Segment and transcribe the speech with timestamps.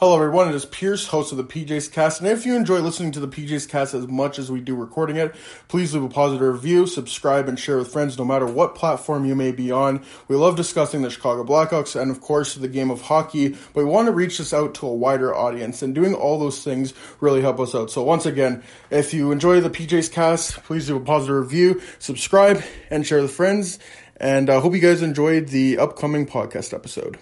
[0.00, 0.48] Hello, everyone.
[0.48, 2.22] It is Pierce, host of the PJ's Cast.
[2.22, 5.16] And if you enjoy listening to the PJ's Cast as much as we do recording
[5.16, 5.34] it,
[5.68, 9.34] please leave a positive review, subscribe, and share with friends no matter what platform you
[9.34, 10.02] may be on.
[10.26, 13.84] We love discussing the Chicago Blackhawks and, of course, the game of hockey, but we
[13.84, 15.82] want to reach this out to a wider audience.
[15.82, 17.90] And doing all those things really help us out.
[17.90, 22.62] So, once again, if you enjoy the PJ's Cast, please leave a positive review, subscribe,
[22.88, 23.78] and share with friends.
[24.16, 27.18] And I uh, hope you guys enjoyed the upcoming podcast episode.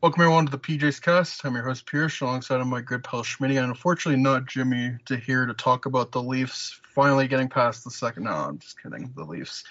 [0.00, 1.44] Welcome everyone to the PJ's Cast.
[1.44, 5.16] I'm your host Pierce, alongside of my good pal Schmitty, and unfortunately not Jimmy to
[5.16, 8.24] here to talk about the Leafs finally getting past the second.
[8.24, 9.12] No, I'm just kidding.
[9.16, 9.64] The Leafs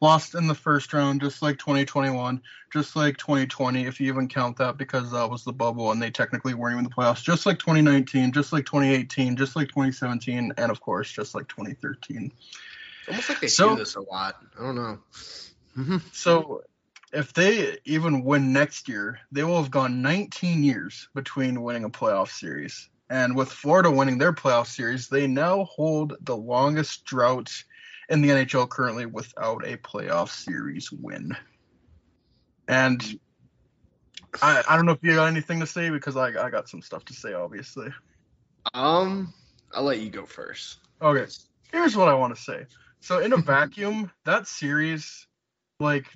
[0.00, 2.40] lost in the first round, just like 2021,
[2.72, 6.10] just like 2020, if you even count that, because that was the bubble and they
[6.10, 7.24] technically weren't even in the playoffs.
[7.24, 12.30] Just like 2019, just like 2018, just like 2017, and of course, just like 2013.
[13.08, 14.36] Almost like they So- do this a lot.
[14.56, 14.98] I don't know.
[16.12, 16.62] So
[17.14, 21.90] if they even win next year, they will have gone 19 years between winning a
[21.90, 22.88] playoff series.
[23.08, 27.52] And with Florida winning their playoff series, they now hold the longest drought
[28.08, 31.36] in the NHL currently without a playoff series win.
[32.66, 33.20] And
[34.42, 36.82] I, I don't know if you got anything to say because I, I got some
[36.82, 37.90] stuff to say, obviously.
[38.72, 39.32] Um,
[39.72, 40.78] I'll let you go first.
[41.00, 41.30] Okay,
[41.70, 42.66] here's what I want to say.
[43.00, 45.26] So in a vacuum, that series,
[45.78, 46.06] like,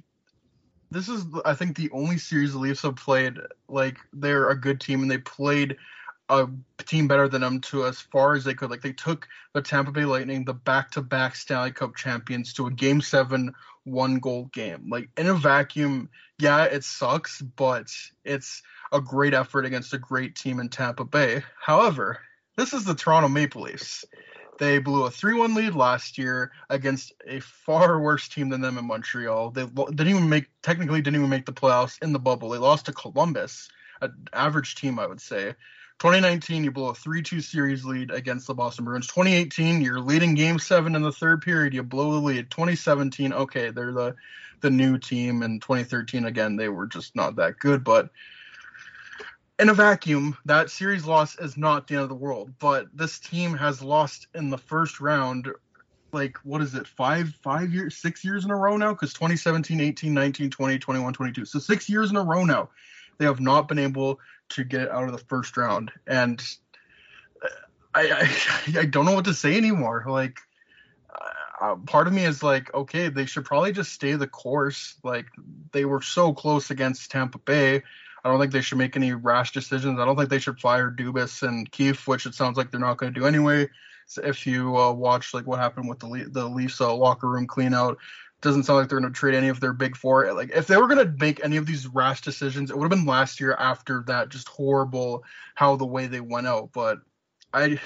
[0.90, 3.38] this is I think the only series the Leafs have played.
[3.68, 5.76] Like, they're a good team and they played
[6.28, 6.48] a
[6.84, 8.70] team better than them to as far as they could.
[8.70, 13.00] Like, they took the Tampa Bay Lightning, the back-to-back Stanley Cup champions, to a Game
[13.00, 13.54] Seven
[13.84, 14.88] one-goal game.
[14.90, 17.90] Like in a vacuum, yeah, it sucks, but
[18.24, 18.62] it's
[18.92, 21.42] a great effort against a great team in Tampa Bay.
[21.60, 22.20] However,
[22.56, 24.04] this is the Toronto Maple Leafs.
[24.58, 28.86] They blew a 3-1 lead last year against a far worse team than them in
[28.86, 29.50] Montreal.
[29.50, 32.50] They didn't even make technically didn't even make the playoffs in the bubble.
[32.50, 33.68] They lost to Columbus,
[34.00, 35.54] an average team I would say.
[35.98, 39.08] 2019, you blow a 3-2 series lead against the Boston Bruins.
[39.08, 41.74] 2018, you're leading Game Seven in the third period.
[41.74, 42.50] You blow the lead.
[42.52, 44.14] 2017, okay, they're the
[44.60, 45.42] the new team.
[45.42, 47.84] And 2013, again, they were just not that good.
[47.84, 48.10] But
[49.58, 52.52] in a vacuum, that series loss is not the end of the world.
[52.58, 55.48] But this team has lost in the first round,
[56.12, 58.92] like what is it, five, five years, six years in a row now?
[58.92, 61.44] Because 2017, 18, 19, 20, 21, 22.
[61.44, 62.70] So six years in a row now,
[63.18, 64.20] they have not been able
[64.50, 65.90] to get out of the first round.
[66.06, 66.40] And
[67.94, 70.04] I, I, I don't know what to say anymore.
[70.06, 70.38] Like,
[71.60, 74.94] uh, part of me is like, okay, they should probably just stay the course.
[75.02, 75.26] Like,
[75.72, 77.82] they were so close against Tampa Bay.
[78.24, 79.98] I don't think they should make any rash decisions.
[79.98, 82.98] I don't think they should fire Dubas and Keefe, which it sounds like they're not
[82.98, 83.68] going to do anyway.
[84.06, 87.28] So if you uh, watch like what happened with the Le- the Leafs uh, locker
[87.28, 87.98] room clean out,
[88.40, 90.32] doesn't sound like they're going to trade any of their big four.
[90.32, 92.98] Like if they were going to make any of these rash decisions, it would have
[92.98, 95.24] been last year after that just horrible
[95.54, 96.70] how the way they went out.
[96.72, 96.98] But
[97.52, 97.78] I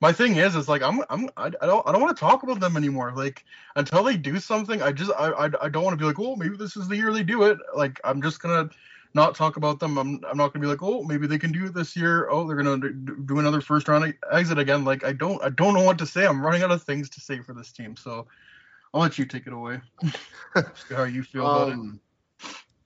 [0.00, 2.42] my thing is is like I'm I'm I, I don't I don't want to talk
[2.42, 3.12] about them anymore.
[3.16, 3.44] Like
[3.76, 6.36] until they do something, I just I I, I don't want to be like, "Oh,
[6.36, 8.70] maybe this is the year they do it." Like I'm just to
[9.18, 9.98] not talk about them.
[9.98, 12.28] I'm, I'm not going to be like, "Oh, maybe they can do it this year."
[12.30, 12.90] Oh, they're going to
[13.26, 14.84] do another first round exit again.
[14.84, 16.26] Like I don't I don't know what to say.
[16.26, 17.96] I'm running out of things to say for this team.
[17.96, 18.26] So
[18.94, 19.80] I'll let you take it away.
[20.90, 21.74] How you feel about it.
[21.74, 22.00] Um,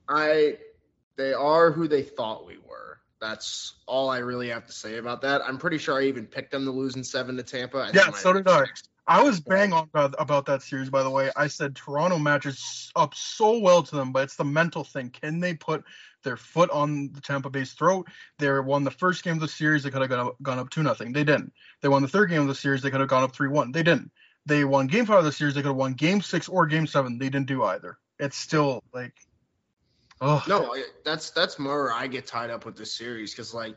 [0.09, 0.59] I
[1.17, 2.99] they are who they thought we were.
[3.21, 5.43] That's all I really have to say about that.
[5.47, 7.79] I'm pretty sure I even picked them to lose in seven to Tampa.
[7.79, 8.65] I Yeah, so did I.
[9.07, 11.31] I was bang on about, about that series, by the way.
[11.35, 15.11] I said Toronto matches up so well to them, but it's the mental thing.
[15.11, 15.85] Can they put
[16.23, 18.07] their foot on the Tampa Bay's throat?
[18.39, 19.83] They won the first game of the series.
[19.83, 21.13] They could have gone up, gone up two nothing.
[21.13, 21.53] They didn't.
[21.81, 22.83] They won the third game of the series.
[22.83, 23.73] They could have gone up three one.
[23.73, 24.13] They didn't.
[24.47, 25.55] They won game five of the series.
[25.55, 27.19] They could have won game six or game seven.
[27.19, 27.99] They didn't do either.
[28.19, 29.15] It's still like
[30.21, 33.75] Oh No, that's that's more where I get tied up with this series because like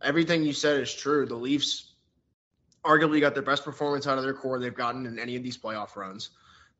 [0.00, 1.26] everything you said is true.
[1.26, 1.91] The Leafs
[2.84, 5.56] arguably got their best performance out of their core they've gotten in any of these
[5.56, 6.30] playoff runs.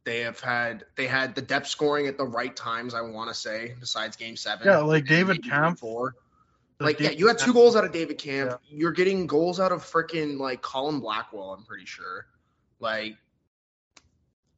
[0.04, 2.92] They have had they had the depth scoring at the right times.
[2.94, 4.66] I want to say besides Game Seven.
[4.66, 5.80] Yeah, like David Kampf.
[5.80, 6.16] Four.
[6.80, 8.58] Like yeah, you had two goals out of David Kampf.
[8.68, 8.78] Yeah.
[8.78, 11.52] You're getting goals out of freaking like Colin Blackwell.
[11.52, 12.26] I'm pretty sure.
[12.80, 13.16] Like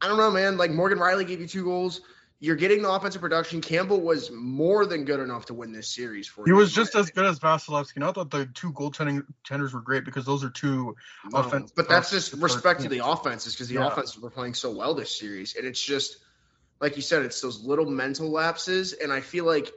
[0.00, 0.56] I don't know, man.
[0.56, 2.00] Like Morgan Rielly gave you two goals.
[2.44, 3.62] You're getting the offensive production.
[3.62, 6.56] Campbell was more than good enough to win this series for He you.
[6.56, 7.96] He was just as good as Vasilevskiy.
[7.96, 10.94] Not that the two goaltending tenders were great because those are two.
[11.32, 13.00] No, offense- but that's just respect to teams.
[13.00, 13.86] the offenses because the Yeah.
[13.86, 16.18] offenses were playing so well this series, and it's just
[16.82, 19.72] like you said, it's those little mental lapses, and I feel like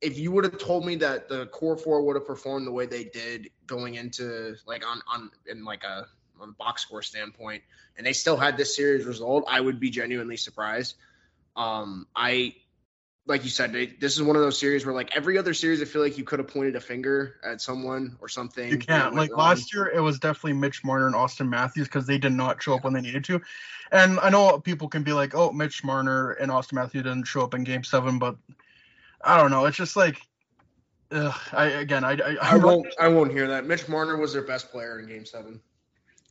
[0.00, 2.86] if you would have told me that the core four would have performed the way
[2.86, 6.06] they did going into like on on in like a
[6.40, 7.62] on a box score standpoint,
[7.98, 10.94] and they still had this series result, I would be genuinely surprised.
[11.60, 12.54] Um, I
[13.26, 15.84] like you said, this is one of those series where like every other series, I
[15.84, 18.70] feel like you could have pointed a finger at someone or something.
[18.70, 19.14] You can't.
[19.14, 19.40] Like wrong.
[19.40, 22.74] last year, it was definitely Mitch Marner and Austin Matthews because they did not show
[22.74, 23.42] up when they needed to.
[23.92, 27.42] And I know people can be like, "Oh, Mitch Marner and Austin Matthews didn't show
[27.42, 28.36] up in Game Seven, but
[29.20, 29.66] I don't know.
[29.66, 30.16] It's just like,
[31.12, 32.86] ugh, I again, I, I, I won't.
[32.98, 33.66] I won't hear that.
[33.66, 35.60] Mitch Marner was their best player in Game Seven.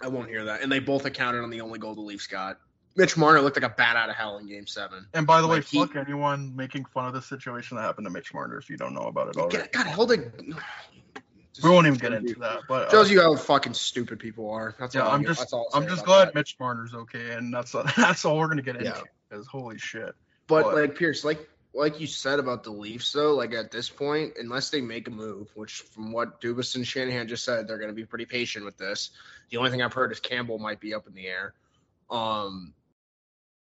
[0.01, 0.63] I won't hear that.
[0.63, 2.59] And they both accounted on the only goal the Leafs got.
[2.95, 5.05] Mitch Marner looked like a bat out of hell in Game Seven.
[5.13, 8.11] And by the way, he- fuck anyone making fun of the situation that happened to
[8.11, 9.69] Mitch Marner if you don't know about it already.
[9.71, 10.31] God, held it.
[11.63, 12.61] we won't even get into that.
[12.67, 14.75] But uh, Shows you how fucking stupid people are.
[14.79, 15.11] That's yeah, all.
[15.11, 16.35] I'm just that's all I'm just glad that.
[16.35, 18.89] Mitch Marner's okay, and that's that's all we're gonna get into.
[18.89, 19.01] Yeah.
[19.29, 20.13] Because holy shit.
[20.47, 23.89] But But- like Pierce, like like you said about the Leafs, though, like at this
[23.89, 27.77] point, unless they make a move, which from what Dubas and Shanahan just said, they're
[27.77, 29.11] going to be pretty patient with this.
[29.49, 31.53] The only thing I've heard is Campbell might be up in the air.
[32.09, 32.73] Um,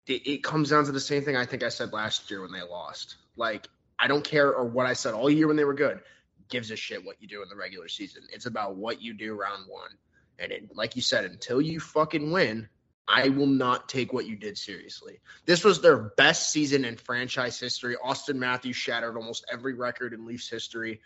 [0.06, 2.52] it, it comes down to the same thing I think I said last year when
[2.52, 3.16] they lost.
[3.36, 3.68] Like
[3.98, 6.00] I don't care or what I said all year when they were good.
[6.48, 8.22] Gives a shit what you do in the regular season.
[8.32, 9.90] It's about what you do round one.
[10.38, 12.68] And it, like you said, until you fucking win,
[13.06, 15.20] I will not take what you did seriously.
[15.44, 17.96] This was their best season in franchise history.
[18.02, 21.00] Austin Matthews shattered almost every record in Leafs history.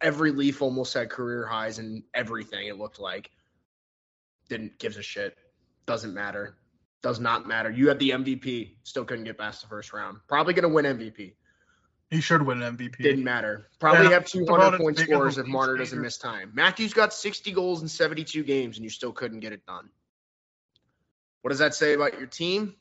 [0.00, 3.30] Every Leaf almost had career highs and everything, it looked like.
[4.48, 5.36] Didn't gives a shit.
[5.84, 6.56] Doesn't matter.
[7.02, 7.70] Does not matter.
[7.70, 10.18] You had the MVP, still couldn't get past the first round.
[10.26, 11.34] Probably gonna win MVP.
[12.10, 12.96] He should win MVP.
[13.02, 13.68] Didn't matter.
[13.78, 16.52] Probably Yeah, have it's 200 about point scores if Marner doesn't miss time.
[16.54, 19.90] Matthews got 60 goals in 72 games and you still couldn't get it done.
[21.42, 22.74] What does that say about your team?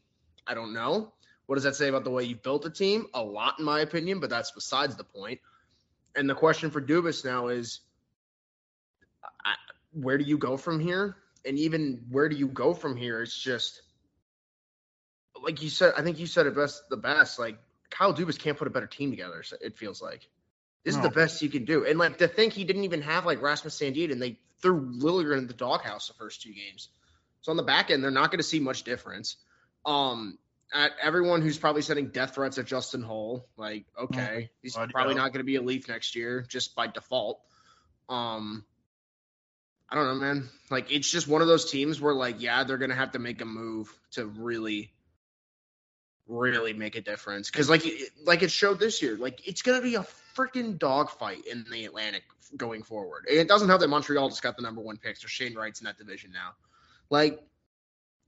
[0.46, 1.14] I don't know.
[1.46, 3.08] What does that say about the way you built a team?
[3.14, 5.42] A lot, in my opinion, but that's besides the point.
[6.16, 7.82] And the question for Dubas now is
[9.46, 9.56] I,
[9.92, 11.18] where do you go from here?
[11.46, 13.22] And even where do you go from here?
[13.22, 13.82] It's just
[15.44, 15.94] like you said.
[15.98, 16.90] I think you said it best.
[16.90, 17.40] The best.
[17.40, 17.58] Like
[17.90, 19.44] Kyle Dubas can't put a better team together.
[19.44, 20.28] so It feels like
[20.84, 21.86] this is the best you can do.
[21.86, 25.40] And like to think he didn't even have like Rasmus Sandin, and they threw Liljegren
[25.40, 26.90] in the doghouse the first two games.
[27.42, 29.38] So on the back end, they're not going to see much difference.
[29.86, 30.38] Um,
[30.74, 35.16] at everyone who's probably sending death threats at Justin Holl, like okay, he's God, probably
[35.16, 35.22] yeah.
[35.22, 37.40] not going to be a Leaf next year just by default.
[38.10, 38.66] Um,
[39.90, 40.50] I don't know, man.
[40.70, 43.20] Like it's just one of those teams where like yeah, they're going to have to
[43.20, 44.92] make a move to really
[46.28, 47.86] really make a difference because like
[48.26, 52.24] like it showed this year like it's to be a freaking dogfight in the Atlantic
[52.56, 53.26] going forward.
[53.28, 55.86] It doesn't help that Montreal just got the number one pick, so Shane Wright's in
[55.86, 56.52] that division now.
[57.10, 57.42] Like,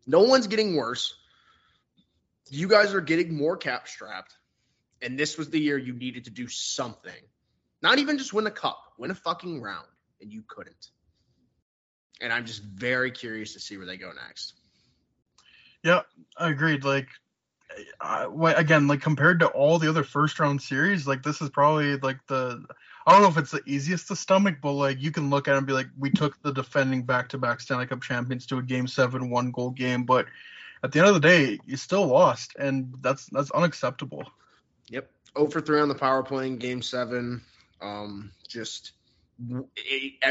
[0.08, 1.16] no one's getting worse.
[2.50, 4.36] You guys are getting more cap strapped,
[5.02, 7.12] and this was the year you needed to do something.
[7.82, 9.88] Not even just win a cup, win a fucking round,
[10.20, 10.90] and you couldn't.
[12.20, 14.54] And I'm just very curious to see where they go next.
[15.84, 16.02] Yeah,
[16.38, 16.84] I agreed.
[16.84, 17.08] Like,
[18.02, 21.98] I, again, like compared to all the other first round series, like this is probably
[21.98, 22.66] like the
[23.06, 25.56] I don't know if it's the easiest to stomach, but like you can look at
[25.56, 28.58] it and be like, we took the defending back to back Stanley Cup champions to
[28.58, 30.26] a game seven, one goal game, but
[30.84, 34.26] at the end of the day, you still lost, and that's that's unacceptable.
[34.90, 35.10] Yep.
[35.38, 37.42] 0 for 3 on the power play in game seven.
[37.82, 38.94] Um, just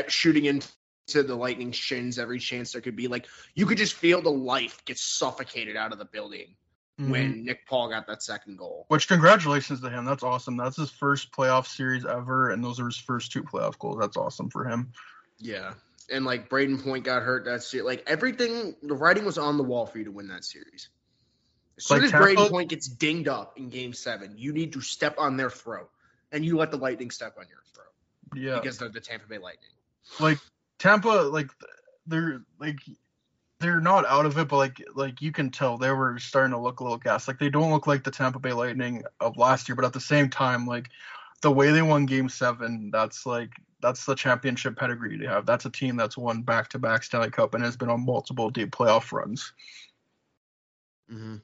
[0.09, 0.69] shooting into
[1.07, 3.09] the Lightning shins every chance there could be.
[3.09, 6.55] Like, you could just feel the life get suffocated out of the building
[6.99, 7.11] Mhm.
[7.11, 8.85] when Nick Paul got that second goal.
[8.89, 10.05] Which congratulations to him.
[10.05, 10.57] That's awesome.
[10.57, 13.99] That's his first playoff series ever, and those are his first two playoff goals.
[14.01, 14.93] That's awesome for him.
[15.39, 15.75] Yeah.
[16.11, 17.85] And like Brayden Point got hurt that series.
[17.85, 20.89] Like everything, the writing was on the wall for you to win that series.
[21.77, 24.81] As soon Like as Brayden Point gets dinged up in game seven, you need to
[24.81, 25.91] step on their throat.
[26.33, 27.93] And you let the Lightning step on your throat
[28.35, 28.59] Yeah.
[28.59, 29.71] because they're the Tampa Bay Lightning.
[30.19, 30.39] like
[30.79, 31.51] Tampa, like
[32.07, 32.79] they're like
[33.61, 36.59] they're not out of it, but like like you can tell they were starting to
[36.59, 37.29] look a little gassed.
[37.29, 40.01] Like they don't look like the Tampa Bay Lightning of last year, but at the
[40.01, 40.91] same time, like
[41.43, 43.51] the way they won Game Seven, that's like
[43.81, 45.47] that's the championship pedigree they have.
[45.47, 48.51] That's a team that's won back to back Stanley Cup and has been on multiple
[48.51, 49.53] deep playoff runs.
[51.11, 51.37] Mm-hmm.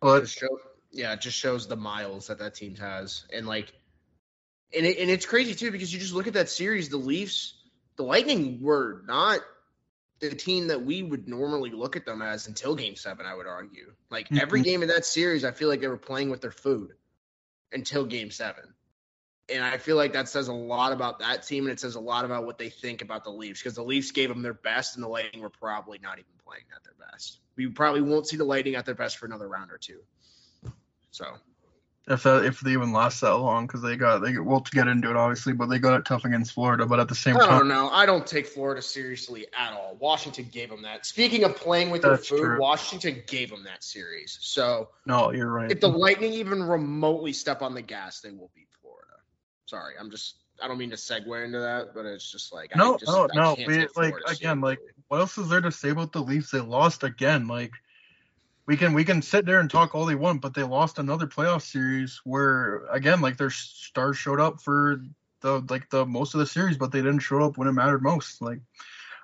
[0.00, 0.58] But Just show,
[0.90, 3.72] yeah, it just shows the miles that that team has, and like,
[4.76, 6.88] and it, and it's crazy too because you just look at that series.
[6.88, 7.54] The Leafs,
[7.96, 9.40] the Lightning were not
[10.30, 13.26] the team that we would normally look at them as until Game Seven.
[13.26, 14.64] I would argue, like every Mhm.
[14.64, 16.94] game in that series, I feel like they were playing with their food
[17.72, 18.72] until Game Seven.
[19.48, 22.00] And I feel like that says a lot about that team, and it says a
[22.00, 24.94] lot about what they think about the Leafs because the Leafs gave them their best,
[24.94, 27.40] and the Lightning were probably not even playing at their best.
[27.56, 30.04] We probably won't see the Lightning at their best for another round or two.
[31.10, 31.36] So
[32.08, 34.88] if that if they even last that long, because they got they well to get
[34.88, 36.84] into it obviously, but they got it tough against Florida.
[36.84, 37.88] But at the same I time, don't know.
[37.90, 39.96] I don't take Florida seriously at all.
[40.00, 41.06] Washington gave them that.
[41.06, 42.60] Speaking of playing with your food, true.
[42.60, 44.36] Washington gave them that series.
[44.40, 45.70] So no, you're right.
[45.70, 49.12] if the Lightning even remotely step on the gas, they will beat Florida.
[49.66, 50.36] Sorry, I'm just.
[50.62, 53.24] I don't mean to segue into that, but it's just like No, I just, no,
[53.32, 54.78] I no, we- like, again, like,
[55.08, 56.52] what else is there to say about the Leafs?
[56.52, 57.48] They lost again.
[57.48, 57.72] Like
[58.66, 61.26] we can we can sit there and talk all they want, but they lost another
[61.26, 65.02] playoff series where again, like their stars showed up for
[65.40, 68.02] the like the most of the series, but they didn't show up when it mattered
[68.02, 68.40] most.
[68.40, 68.60] Like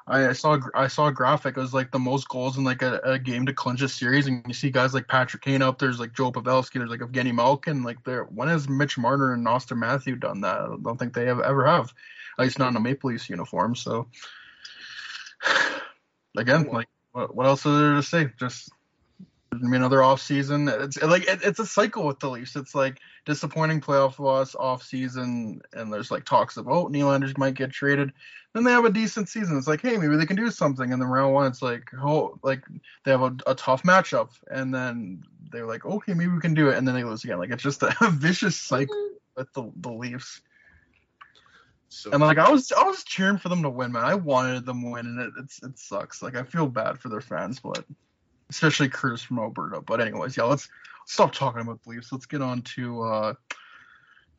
[0.08, 1.56] I, I saw I saw a graphic.
[1.56, 4.26] It was like the most goals in like a, a game to clinch a series,
[4.26, 5.78] and you see guys like Patrick Kane up.
[5.78, 6.74] There's like Joe Pavelski.
[6.74, 7.84] There's like Evgeny Malkin.
[7.84, 10.60] Like there, when has Mitch Marner and Austin Matthew done that?
[10.60, 11.94] I don't think they have ever have.
[12.38, 13.76] At least not in a Maple Leafs uniform.
[13.76, 14.08] So
[16.36, 18.32] again, like what, what else is there to say?
[18.38, 18.70] Just
[19.52, 20.68] I mean, another off season.
[20.68, 22.54] It's like it, it's a cycle with the Leafs.
[22.54, 27.54] It's like disappointing playoff loss, off season, and there's like talks of oh Nylanders might
[27.54, 28.12] get traded.
[28.52, 29.56] Then they have a decent season.
[29.56, 30.92] It's like hey maybe they can do something.
[30.92, 32.62] And then round one it's like oh like
[33.04, 36.68] they have a, a tough matchup, and then they're like okay maybe we can do
[36.68, 37.38] it, and then they lose again.
[37.38, 40.42] Like it's just a vicious cycle with the the Leafs.
[41.88, 44.04] So And like I was, I was cheering for them to win, man.
[44.04, 46.22] I wanted them to win, and it it's, it sucks.
[46.22, 47.84] Like I feel bad for their fans, but
[48.50, 49.80] especially Curtis from Alberta.
[49.80, 50.68] But anyways, yeah, let's
[51.06, 52.12] stop talking about the Leafs.
[52.12, 53.34] Let's get on to uh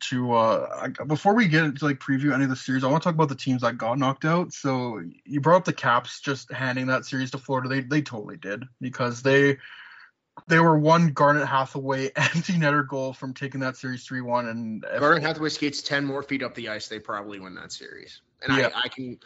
[0.08, 2.84] to uh I- before we get into like preview any of the series.
[2.84, 4.52] I want to talk about the teams that got knocked out.
[4.52, 7.68] So you brought up the Caps just handing that series to Florida.
[7.68, 9.58] They they totally did because they
[10.48, 14.84] they were one Garnet Hathaway empty netter goal from taking that series three one, and
[14.90, 18.22] if- Garnet Hathaway skates ten more feet up the ice, they probably win that series.
[18.42, 18.70] And Yeah.
[18.74, 19.18] I, I can.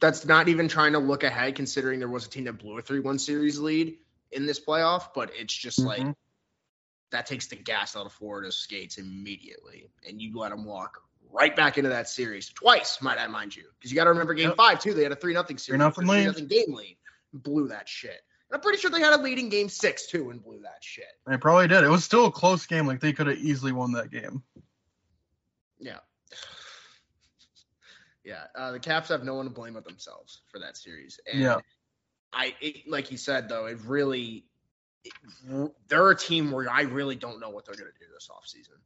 [0.00, 2.82] That's not even trying to look ahead, considering there was a team that blew a
[2.82, 3.98] three-one series lead
[4.32, 5.08] in this playoff.
[5.14, 6.14] But it's just like Mhm.
[7.10, 11.54] that takes the gas out of Florida's skates immediately, and you let them walk right
[11.54, 14.48] back into that series twice, might I mind you, because you got to remember Game
[14.48, 14.56] Yep.
[14.56, 14.94] Five too.
[14.94, 16.96] They had a three nothing series, 3-0 nothing game lead,
[17.32, 18.20] blew that shit.
[18.48, 20.82] And I'm pretty sure they had a lead in Game Six too, and blew that
[20.82, 21.06] shit.
[21.26, 21.84] They probably did.
[21.84, 22.86] It was still a close game.
[22.86, 24.42] Like they could have easily won that game.
[25.78, 26.00] Yeah.
[28.24, 31.18] Yeah, uh, the Caps have no one to blame but themselves for that series.
[31.32, 31.60] And Yeah.
[32.32, 34.44] I, it, like you said though, it really,
[35.04, 35.12] it,
[35.88, 38.78] they're a team where I really don't know what they're going to do this offseason.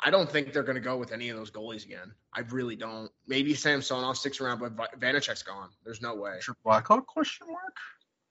[0.00, 2.12] I don't think they're going to go with any of those goalies again.
[2.32, 3.10] I really don't.
[3.26, 5.70] Maybe Samsonov sticks around, but Va- Vanecek's gone.
[5.84, 6.38] There's no way.
[6.64, 7.76] Blackhawk question mark?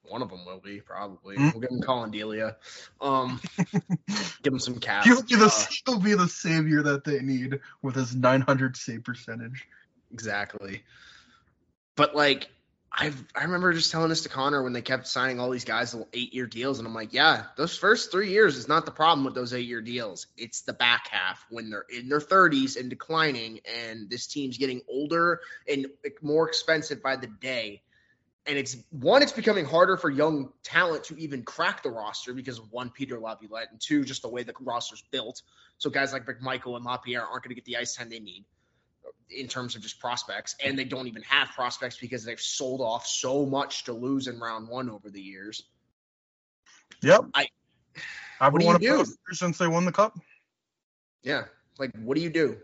[0.02, 1.36] One of them will be probably.
[1.36, 1.50] Hmm.
[1.50, 2.56] We'll give him Collin Delia.
[3.02, 3.38] Um,
[4.42, 5.04] give him some cash.
[5.04, 5.50] He'll Uh,
[5.84, 9.66] he'll be the savior that they need with his 900 save percentage.
[10.10, 10.82] Exactly.
[11.96, 12.48] But like
[12.92, 15.94] I I remember just telling this to Connor when they kept signing all these guys
[16.12, 19.24] eight year deals, and I'm like, yeah, those first three years is not the problem
[19.24, 20.26] with those eight year deals.
[20.36, 24.80] It's the back half when they're in their 30s and declining, and this team's getting
[24.88, 25.86] older and
[26.22, 27.82] more expensive by the day.
[28.46, 32.58] And it's one, it's becoming harder for young talent to even crack the roster because
[32.58, 35.42] one, Peter Laviolette, and two, just the way the roster's built.
[35.76, 38.46] So guys like McMichael and LaPierre aren't going to get the ice time they need
[39.30, 43.06] in terms of just prospects, and they don't even have prospects because they've sold off
[43.06, 45.62] so much to lose in round one over the years.
[47.02, 47.26] Yep.
[47.34, 47.48] I-
[48.40, 49.34] been do one you do?
[49.34, 50.16] since they won the cup.
[51.22, 51.44] Yeah,
[51.78, 52.58] like what do you do?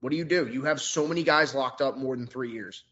[0.00, 0.48] What do you do?
[0.48, 2.84] You have so many guys locked up more than three years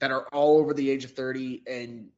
[0.00, 2.08] that are all over the age of thirty and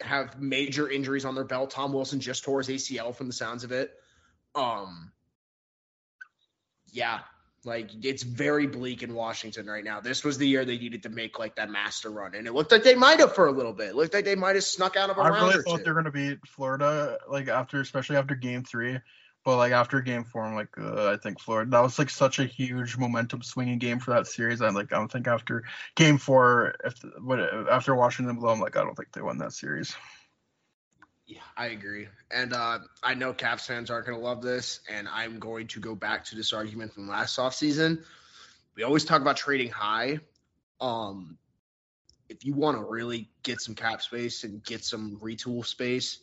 [0.00, 1.70] have major injuries on their belt.
[1.70, 3.92] Tom Wilson just tore his ACL from the sounds of it.
[4.54, 5.12] Um,
[6.92, 7.20] yeah,
[7.64, 10.00] like it's very bleak in Washington right now.
[10.00, 12.72] This was the year they needed to make like that master run, and it looked
[12.72, 13.88] like they might have for a little bit.
[13.88, 15.84] It looked like they might have snuck out of a I round I really thought
[15.84, 18.98] they were going to beat Florida, like after, especially after Game Three.
[19.44, 21.70] But like after game four, I'm like, uh, I think Florida.
[21.70, 24.60] That was like such a huge momentum swinging game for that series.
[24.60, 27.38] I like, I don't think after game four, if what
[27.70, 29.94] after watching them blow, I'm like, I don't think they won that series.
[31.28, 32.08] Yeah, I agree.
[32.30, 35.80] And uh, I know Caps fans aren't going to love this, and I'm going to
[35.80, 38.02] go back to this argument from last offseason.
[38.74, 40.20] We always talk about trading high.
[40.80, 41.36] Um,
[42.30, 46.18] if you want to really get some cap space and get some retool space,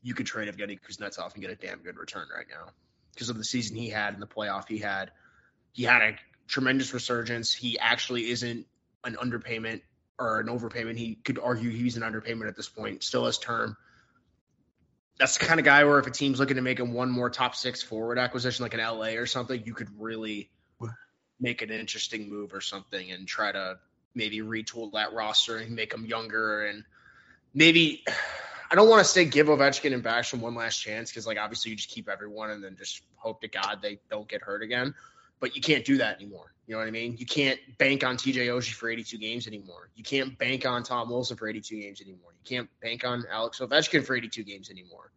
[0.00, 2.70] you could trade Evgeny Kuznetsov and get a damn good return right now
[3.12, 5.10] because of the season he had and the playoff he had.
[5.72, 7.52] He had a tremendous resurgence.
[7.52, 8.64] He actually isn't
[9.02, 9.80] an underpayment
[10.20, 10.98] or an overpayment.
[10.98, 13.76] He could argue he's an underpayment at this point, still has term
[15.20, 17.28] that's the kind of guy where if a team's looking to make him one more
[17.28, 20.50] top six forward acquisition, like an LA or something, you could really
[21.38, 23.78] make an interesting move or something and try to
[24.14, 26.84] maybe retool that roster and make them younger and
[27.54, 28.02] maybe.
[28.72, 31.72] I don't want to say give Ovechkin and Backstrom one last chance because, like, obviously
[31.72, 34.94] you just keep everyone and then just hope to God they don't get hurt again.
[35.40, 36.52] But you can't do that anymore.
[36.66, 37.16] You know what I mean?
[37.18, 39.90] You can't bank on TJ Oshie for 82 games anymore.
[39.96, 42.30] You can't bank on Tom Wilson for 82 games anymore.
[42.32, 45.10] You can't bank on Alex Ovechkin for 82 games anymore.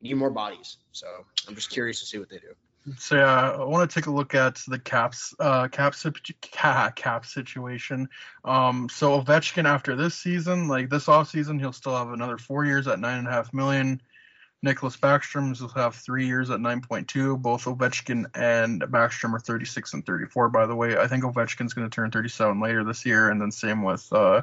[0.00, 0.76] You need more bodies.
[0.92, 1.06] So
[1.48, 2.54] I'm just curious to see what they do.
[2.98, 5.94] So yeah, I want to take a look at the caps, uh, cap,
[6.94, 8.08] cap situation.
[8.44, 12.64] Um, so Ovechkin after this season, like this off season, he'll still have another four
[12.64, 14.00] years at nine and a half million.
[14.66, 17.40] Nicholas Backstrom will have three years at 9.2.
[17.40, 20.98] Both Ovechkin and Backstrom are 36 and 34, by the way.
[20.98, 24.42] I think Ovechkin's going to turn 37 later this year, and then same with uh,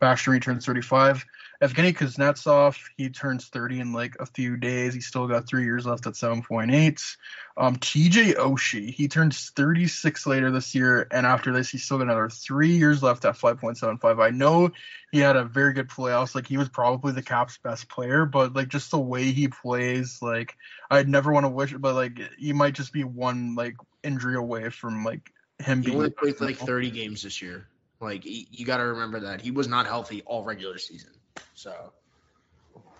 [0.00, 1.22] Backstrom, he turns 35.
[1.60, 4.94] Evgeny Kuznetsov, he turns 30 in like a few days.
[4.94, 7.16] He's still got three years left at 7.8.
[7.56, 12.04] Um, TJ Oshie, he turns 36 later this year, and after this, he's still got
[12.04, 14.22] another three years left at 5.75.
[14.22, 14.70] I know
[15.10, 16.36] he had a very good playoffs.
[16.36, 20.20] Like he was probably the Caps' best player, but like just the way he plays,
[20.22, 20.54] like
[20.88, 23.74] I'd never want to wish it, but like he might just be one like
[24.04, 25.96] injury away from like him he being.
[25.96, 27.66] only played like 30 games this year.
[28.00, 31.10] Like you got to remember that he was not healthy all regular season.
[31.54, 31.92] So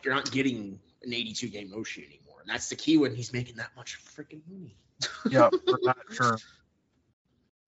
[0.03, 3.57] you're not getting an 82 game Oshie anymore, and that's the key when he's making
[3.57, 4.77] that much freaking money.
[5.31, 6.39] yeah, for that, sure.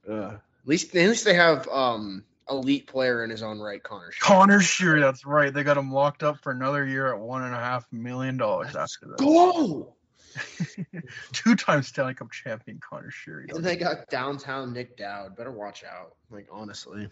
[0.08, 4.10] Uh, at least, at least they have um elite player in his own right, Connor.
[4.10, 4.20] Sheary.
[4.20, 5.52] Connor Sheary, that's right.
[5.52, 8.74] They got him locked up for another year at one and a half million dollars
[8.74, 9.18] after that.
[9.18, 9.94] Go!
[11.32, 13.52] Two-time Stanley Cup champion Connor Sheary.
[13.54, 15.36] And they got downtown Nick Dowd.
[15.36, 16.14] Better watch out.
[16.30, 17.08] Like honestly.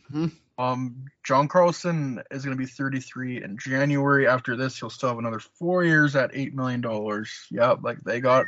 [0.59, 4.27] Um, John Carlson is going to be 33 in January.
[4.27, 7.47] After this, he'll still have another four years at eight million dollars.
[7.51, 8.47] Yep, like they got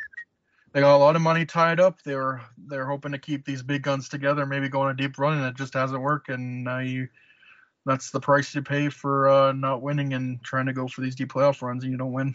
[0.72, 2.02] they got a lot of money tied up.
[2.02, 5.18] They were they're hoping to keep these big guns together, maybe go on a deep
[5.18, 6.28] run, and it just hasn't worked.
[6.28, 7.09] And now you,
[7.87, 11.16] that's the price you pay for uh, not winning and trying to go for these
[11.16, 12.35] deep playoff runs, and you don't win.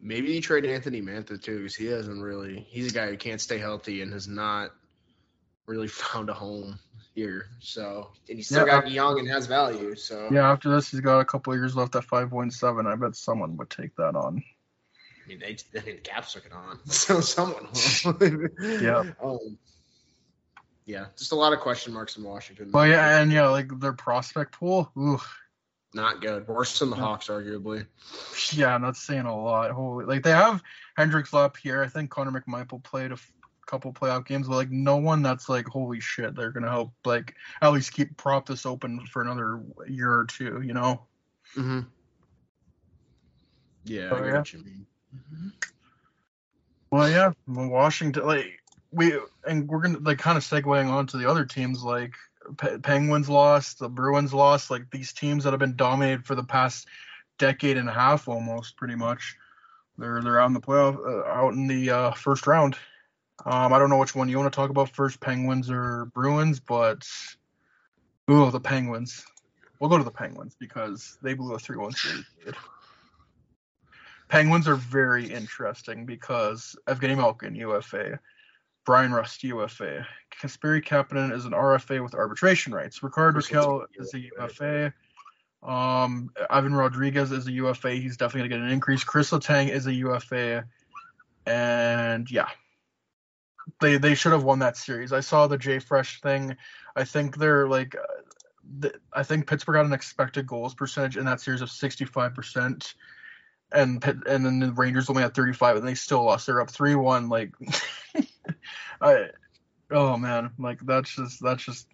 [0.00, 2.66] Maybe you trade Anthony Mantha too, because he hasn't really.
[2.68, 4.70] He's a guy who can't stay healthy and has not
[5.66, 6.78] really found a home
[7.14, 7.46] here.
[7.60, 9.94] So and he's still Yeah, got young and has value.
[9.96, 12.86] So Yeah, after this, he's got a couple of years left at 5.7.
[12.86, 14.42] I bet someone would take that on.
[15.24, 18.80] I mean, they, mean, the Caps took it on, so someone will.
[18.80, 19.04] Yeah.
[19.22, 19.58] Um,
[20.86, 22.70] yeah, just a lot of question marks in Washington.
[22.70, 25.20] But yeah, and yeah, like their prospect pool, ooh,
[25.98, 26.48] not good.
[26.48, 27.02] Worse than the Yeah.
[27.02, 27.86] Hawks, arguably.
[28.52, 29.70] yeah, that's saying a lot.
[29.72, 30.62] Holy, like they have
[30.96, 31.82] Hendrix Lapierre.
[31.84, 33.32] I think Connor McMichael played a f-
[33.66, 37.34] couple playoff games, but like no one that's like holy shit, they're gonna help like
[37.60, 41.02] at least keep prop this open for another year or two, you know.
[41.56, 41.80] Mm-hmm.
[43.84, 44.38] Yeah, Oh, yeah?
[44.38, 44.86] what you mean.
[46.90, 49.12] Well, yeah, Washington, like we
[49.46, 52.14] and we're gonna like kind of segueing on to the other teams, like
[52.56, 56.44] Pe- Penguins lost, the Bruins lost, like these teams that have been dominated for the
[56.44, 56.86] past
[57.38, 59.36] decade and a half, almost pretty much.
[59.96, 62.76] They're they're out in the playoff, uh, out in the uh, first round.
[63.44, 66.60] Um, I don't know which one you want to talk about first, Penguins or Bruins,
[66.60, 67.06] but
[68.30, 69.24] ooh, the Penguins.
[69.78, 72.24] We'll go to the Penguins because they blew a three-one series.
[74.28, 78.18] Penguins are very interesting because Evgeny Malkin, UFA,
[78.88, 80.06] Bryan Rust, UFA,
[80.40, 83.02] Kasperi Kapanen is an RFA with arbitration rights.
[83.02, 84.94] Rickard Rakell is a UFA.
[85.62, 87.96] Um, Evan Rodrigues is a UFA.
[87.96, 89.04] He's definitely gonna get an increase.
[89.04, 90.64] Chris Letang is a UFA,
[91.44, 92.48] and yeah,
[93.82, 95.12] they they should have won that series.
[95.12, 96.56] I saw the J Fresh thing.
[96.96, 98.22] I think they're like, uh,
[98.80, 102.34] th- I think Pittsburgh got an expected goals percentage in that series of sixty five
[102.34, 102.94] percent
[103.70, 106.46] and and then the Rangers only had 35 and they still lost.
[106.46, 107.52] They're up 3-1 like
[109.00, 109.28] I
[109.90, 111.88] oh man, like that's just that's just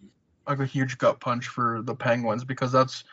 [0.47, 3.05] like a huge gut punch for the Penguins because that's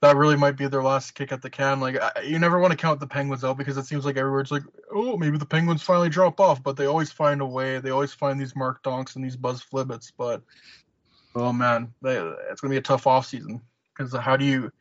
[0.00, 1.80] that really might be their last kick at the can.
[1.80, 4.40] Like I, you never want to count the Penguins out because it seems like everywhere
[4.40, 7.78] it's like, oh, maybe the Penguins finally drop off, but they always find a way.
[7.78, 10.12] They always find these Mark Donks and these Buzz Flibbits.
[10.16, 10.42] But
[11.36, 12.16] oh man, they,
[12.50, 13.60] it's gonna be a tough off season
[13.96, 14.72] because how do you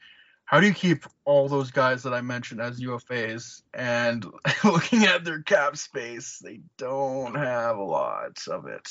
[0.51, 4.25] how do you keep all those guys that I mentioned as UFAs and
[4.65, 8.89] looking at their cap space, they don't have a lot of it.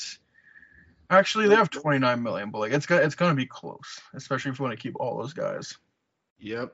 [1.07, 4.59] Actually, they have 29 million, but like it's gonna it's gonna be close, especially if
[4.59, 5.77] you want to keep all those guys.
[6.39, 6.73] Yep.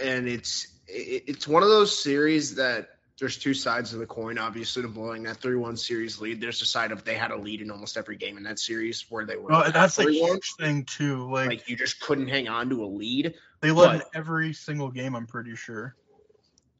[0.00, 4.38] And it's it's one of those series that there's two sides of the coin.
[4.38, 7.60] Obviously, to blowing that three-one series lead, there's a side of they had a lead
[7.60, 9.50] in almost every game in that series where they were.
[9.50, 10.12] Well, that's a 3-1.
[10.12, 11.28] huge thing too.
[11.28, 13.34] Like, Like you just couldn't hang on to a lead.
[13.60, 15.14] They led in every single game.
[15.14, 15.94] I'm pretty sure.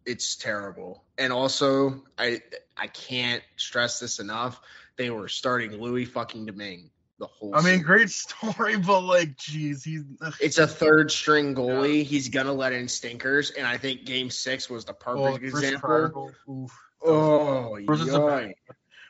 [0.06, 1.04] It's terrible.
[1.18, 2.40] And also, I
[2.76, 4.60] I can't stress this enough.
[4.96, 7.54] They were starting Louis fucking Domingue the whole.
[7.54, 10.34] I mean, great story, but like, geez, he's ugh.
[10.40, 12.04] It's a third string goalie.
[12.04, 16.32] He's gonna let in stinkers, and I think Game Six was the perfect oh, example.
[16.46, 16.70] Goal.
[17.04, 18.54] Oh, Versus.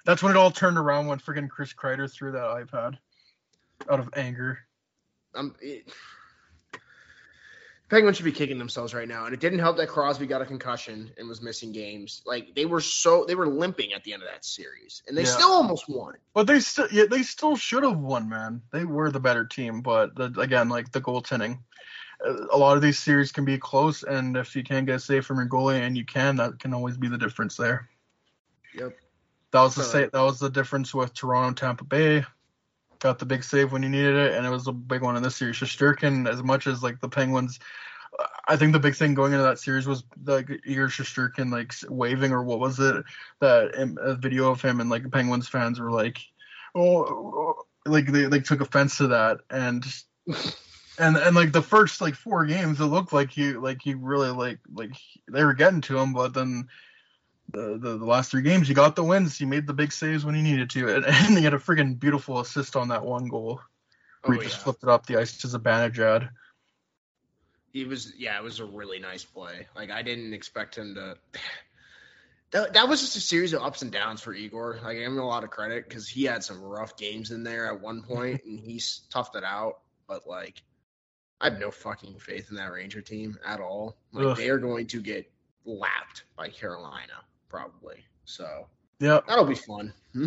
[0.04, 2.96] That's when it all turned around when friggin' Chris Kreider threw that iPad
[3.90, 4.60] out of anger.
[5.34, 5.92] Um, it,
[7.88, 10.46] Penguins should be kicking themselves right now, and it didn't help that Crosby got a
[10.46, 12.20] concussion and was missing games.
[12.26, 15.22] Like they were so they were limping at the end of that series, and they
[15.22, 15.28] Yeah.
[15.28, 16.14] still almost won.
[16.34, 18.60] But they still, yeah, they still should have won, man.
[18.72, 21.60] They were the better team, but the, again, like the goaltending,
[22.52, 25.38] a lot of these series can be close, and if you can't get safe from
[25.38, 27.88] your goalie, and you can, that can always be the difference there.
[28.74, 28.96] Yep.
[29.52, 32.26] That was the So- sa- that was the difference with Toronto Tampa Bay.
[33.00, 35.22] Got the big save when you needed it, and it was a big one in
[35.22, 35.56] this series.
[35.56, 37.60] Shesterkin, as much as like the Penguins,
[38.48, 42.32] I think the big thing going into that series was like Igor Shesterkin like waving
[42.32, 43.04] or what was it
[43.40, 46.18] that um, a video of him and like the Penguins fans were like,
[46.74, 47.54] oh,
[47.86, 49.84] like they like took offense to that and.
[51.00, 54.30] And and like the first like four games, it looked like he like he really
[54.30, 54.90] like like
[55.30, 56.66] they were getting to him, but then
[57.50, 59.38] the, the the last three games, he got the wins.
[59.38, 61.98] He made the big saves when he needed to, and, and he had a friggin'
[61.98, 63.60] beautiful assist on that one goal
[64.24, 66.30] Oh he just yeah, flipped it up the ice to Zibanejad.
[67.72, 68.12] he was.
[68.16, 69.66] Yeah, it was a really nice play.
[69.76, 71.16] Like I didn't expect him to.
[72.50, 74.78] That, that was just a series of ups and downs for Igor.
[74.82, 77.42] Like I give him a lot of credit because he had some rough games in
[77.42, 79.80] there at one point, and he's toughed it out.
[80.06, 80.62] But like,
[81.42, 83.98] I have no fucking faith in that Ranger team at all.
[84.14, 84.36] Like Ugh.
[84.38, 85.30] they are going to get
[85.66, 88.04] lapped by Carolina probably.
[88.24, 88.66] So
[89.00, 89.92] yeah, that'll be fun.
[90.12, 90.26] Hmm.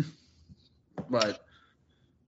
[1.10, 1.44] But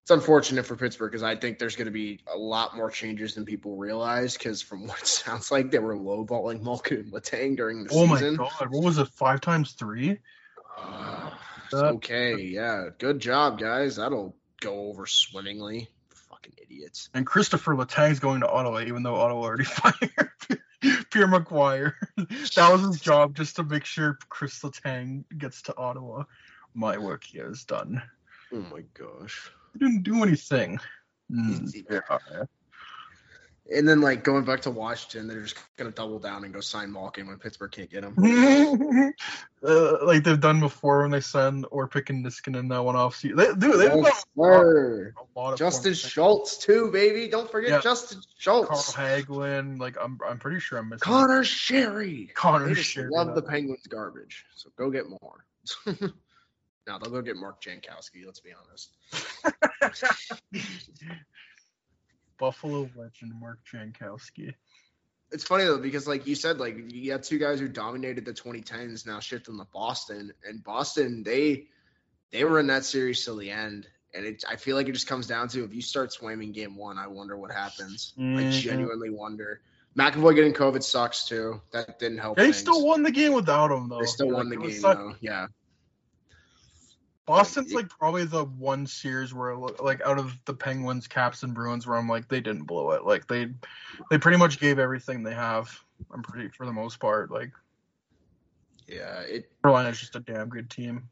[0.02, 3.34] it's unfortunate for Pittsburgh because I think there's going to be a lot more changes
[3.34, 4.36] than people realize.
[4.36, 8.06] Because from what it sounds like, they were lowballing Malkin and Letang during the Oh
[8.06, 9.08] my god, what was it?
[9.08, 10.18] Five times three?
[11.70, 13.96] That- okay, yeah, good job, guys.
[13.96, 15.88] That'll go over swimmingly.
[16.44, 17.10] Fucking idiots.
[17.14, 20.30] And Christopher Letang's going to Ottawa, even though Ottawa already fired
[21.10, 21.94] Pierre McGuire.
[22.16, 26.24] that was his job, just to make sure Chris Letang gets to Ottawa.
[26.74, 28.02] My work here is done.
[28.52, 29.50] Oh my gosh.
[29.72, 30.78] He didn't do anything.
[31.30, 32.44] Mm, yeah.
[33.72, 36.92] And then like going back to Washington, they're just gonna double down and go sign
[36.92, 38.14] Malkin when Pittsburgh can't get him.
[39.66, 43.22] uh, like they've done before when they send Orpik and Niskanen that one off.
[43.22, 45.14] They, dude, they've done Yes, sir.
[45.16, 47.26] a lot of Justin Schultz too, baby.
[47.28, 47.80] Don't forget Yeah.
[47.80, 48.92] Justin Schultz.
[48.92, 49.08] Carl.
[49.08, 49.78] Hagelin.
[49.78, 52.34] Like I'm, I'm pretty sure I'm missing Connor Sheary.
[52.34, 54.44] Connor Sheary, love the Penguins garbage.
[54.56, 55.46] So go get more.
[56.86, 58.90] now they'll go get Mark Jankowski, let's be honest.
[62.38, 64.54] Buffalo legend Mark Jankowski.
[65.30, 68.32] It's funny though, because like you said, like you got two guys who dominated the
[68.32, 70.32] 2010s now shifting to Boston.
[70.46, 71.66] And Boston, they
[72.30, 73.88] they were in that series till the end.
[74.12, 76.76] And it, I feel like it just comes down to if you start swimming game
[76.76, 78.12] one, I wonder what happens.
[78.16, 78.50] I Mhm.
[78.50, 79.60] genuinely wonder.
[79.96, 81.60] McAvoy getting COVID sucks too.
[81.72, 82.36] That didn't help.
[82.36, 82.58] They things.
[82.58, 84.00] still won the game without him though.
[84.00, 85.14] They still Like, won the game though.
[85.20, 85.46] Yeah.
[87.26, 91.86] Boston's like probably the one series where like out of the Penguins, Caps, and Bruins
[91.86, 93.04] where I'm like they didn't blow it.
[93.04, 93.48] Like they
[94.10, 95.70] they pretty much gave everything they have.
[96.12, 97.30] I'm pretty for the most part.
[97.30, 97.52] Like
[98.86, 99.20] Yeah.
[99.20, 101.08] It Carolina's just a damn good team.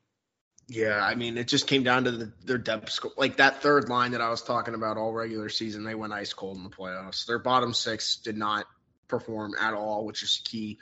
[0.68, 3.12] Yeah, I mean, it just came down to the, their depth score.
[3.16, 6.32] Like that third line that I was talking about all regular season, they went ice
[6.32, 7.26] cold in the playoffs.
[7.26, 8.66] Their bottom six did not
[9.08, 10.78] perform at all, which is key.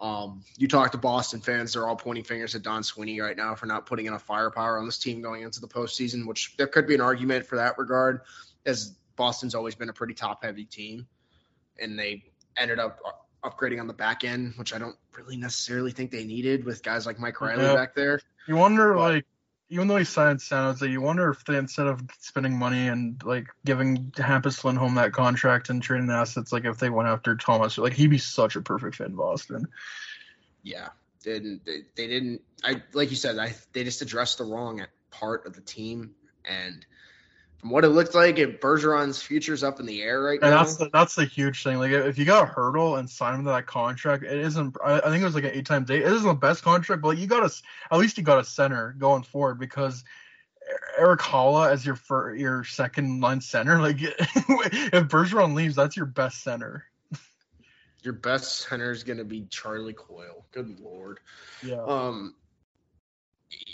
[0.00, 3.54] Um, you talk to Boston fans; they're all pointing fingers at Don Sweeney right now
[3.54, 6.26] for not putting enough firepower on this team going into the postseason.
[6.26, 8.22] Which there could be an argument for that regard,
[8.66, 11.06] as Boston's always been a pretty top-heavy team,
[11.80, 12.24] and they
[12.56, 12.98] ended up
[13.44, 17.06] upgrading on the back end, which I don't really necessarily think they needed with guys
[17.06, 17.74] like Mike Reilly Yeah.
[17.74, 18.20] back there.
[18.48, 19.26] You wonder But- like
[19.72, 23.22] even though he signed San Jose, you wonder if they instead of spending money and
[23.24, 27.78] like giving Hampus Lindholm that contract and trading assets, like if they went after Thomas,
[27.78, 29.68] like he'd be such a perfect fit in Boston.
[30.62, 30.90] Yeah,
[31.24, 32.42] didn't they, they didn't?
[32.62, 36.84] I like you said, I they just addressed the wrong part of the team, and
[37.62, 40.58] from what it looked like, if Bergeron's future's up in the air right And now.
[40.58, 41.78] that's the, that's the huge thing.
[41.78, 44.76] Like if you got a hurdle and sign him to that contract, it isn't.
[44.84, 46.02] I, I think it was like an eight times eight.
[46.02, 47.52] It isn't the best contract, but like you got a
[47.94, 50.02] at least you got a center going forward because
[50.98, 53.78] Erik Haula as your fir- your second line center.
[53.80, 56.84] Like if Bergeron leaves, that's your best center.
[58.02, 60.44] Your best center is going to be Charlie Coyle.
[60.50, 61.20] Good lord.
[61.64, 61.84] Yeah.
[61.84, 62.34] Um,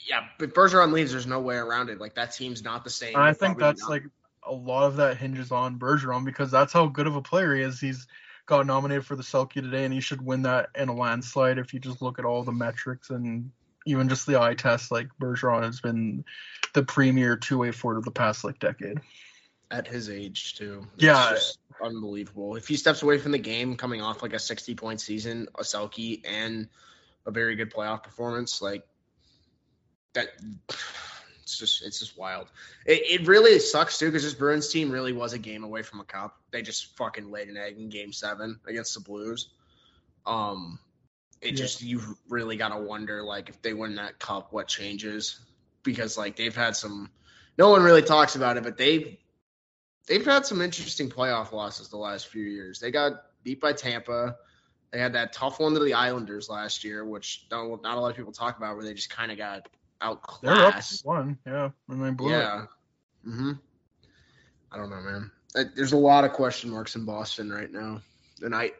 [0.06, 1.12] yeah, but Bergeron leaves.
[1.12, 1.98] There's no way around it.
[2.00, 3.14] Like that team's not the same.
[3.14, 4.04] And I think that's not- like
[4.44, 7.62] a lot of that hinges on Bergeron because that's how good of a player he
[7.62, 7.80] is.
[7.80, 8.06] He's
[8.46, 11.74] got nominated for the Selke today, and he should win that in a landslide if
[11.74, 13.50] you just look at all the metrics and
[13.84, 14.90] even just the eye test.
[14.90, 16.24] Like Bergeron has been
[16.72, 19.00] the premier two-way forward of the past like decade.
[19.70, 20.86] at his age too.
[20.94, 21.30] It's Yeah.
[21.32, 22.56] just unbelievable.
[22.56, 25.62] If he steps away from the game, coming off like a 60 point season, a
[25.62, 26.68] Selke, and
[27.26, 28.86] a very good playoff performance, like
[30.14, 30.28] that.
[31.42, 32.48] It's just it's just wild.
[32.84, 36.00] It, it really sucks too because this Bruins team really was a game away from
[36.00, 36.36] a cup.
[36.50, 39.48] They just fucking laid an egg in Game Seven against the Blues.
[40.26, 40.78] Um,
[41.40, 41.56] it Yeah.
[41.56, 45.40] just you really gotta wonder like if they win that cup, what changes?
[45.82, 47.10] Because like they've had some.
[47.56, 49.16] No one really talks about it, but they've
[50.06, 52.78] they've had some interesting playoff losses the last few years.
[52.78, 54.36] They got beat by Tampa.
[54.90, 58.10] They had that tough one to the Islanders last year, which don't, not a lot
[58.10, 59.68] of people talk about, where they just kind of got
[60.00, 61.04] outclassed.
[61.04, 62.38] one, yeah, and they blew it.
[62.38, 62.64] Yeah.
[63.24, 63.52] hmm
[64.70, 65.30] I don't know, man.
[65.56, 68.02] Uh, There's a lot of question marks in Boston right now,
[68.42, 68.72] and I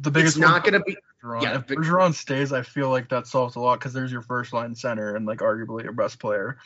[0.00, 0.96] The biggest it's not going to be.
[1.22, 1.42] Bergeron.
[1.42, 4.52] yeah, if Bergeron stays, I feel like that solves a lot because there's your first
[4.52, 6.58] line center and like arguably your best player.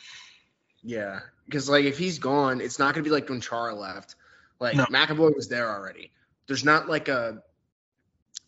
[0.83, 4.15] Yeah, because like if he's gone, it's not going to be like when Chara left.
[4.59, 4.85] Like No.
[4.85, 6.11] McAvoy was there already.
[6.47, 7.41] There's not like a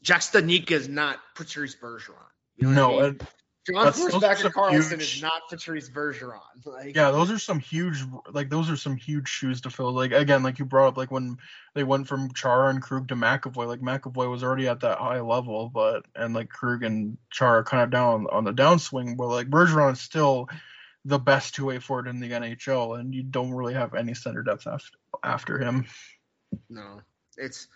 [0.01, 2.15] Jack Studnicka is not Patrice Bergeron.
[2.57, 3.19] You know no, I mean?
[3.67, 6.39] John that's- those are Forsback some Carlson huge- is not Patrice Bergeron.
[6.65, 9.91] Like, yeah, those are some huge like those are some huge shoes to fill.
[9.93, 11.37] Like again, like you brought up, like when
[11.75, 15.19] they went from Chara and Krug to McAvoy, like McAvoy was already at that high
[15.21, 19.49] level, but and like Krug and Chara kind of down on the downswing, but like
[19.49, 20.49] Bergeron is still
[21.05, 24.41] the best two way forward in the NHL, and you don't really have any center
[24.43, 25.85] depth after after him.
[26.69, 26.99] no,
[27.37, 27.67] it's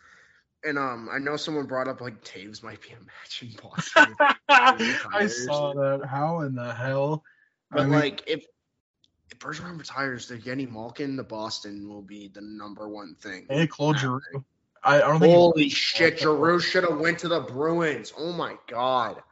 [0.66, 4.16] and um, I know someone brought up like Toews might be a match in Boston,
[4.50, 6.06] I saw that.
[6.06, 7.24] How in the hell?
[7.72, 8.46] but I mean, like if.
[9.32, 13.48] If Bergeron retires, the Yenny Malkin to Boston will be the number one thing.
[13.50, 14.22] hey, Claude Giroux.
[14.84, 15.34] I, I don't think.
[15.34, 18.14] Holy shit, Giroux should have went to the Bruins.
[18.16, 19.24] Oh my god.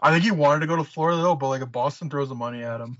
[0.00, 2.34] I think he wanted to go to Florida though, but like if Boston throws the
[2.34, 2.96] money at him,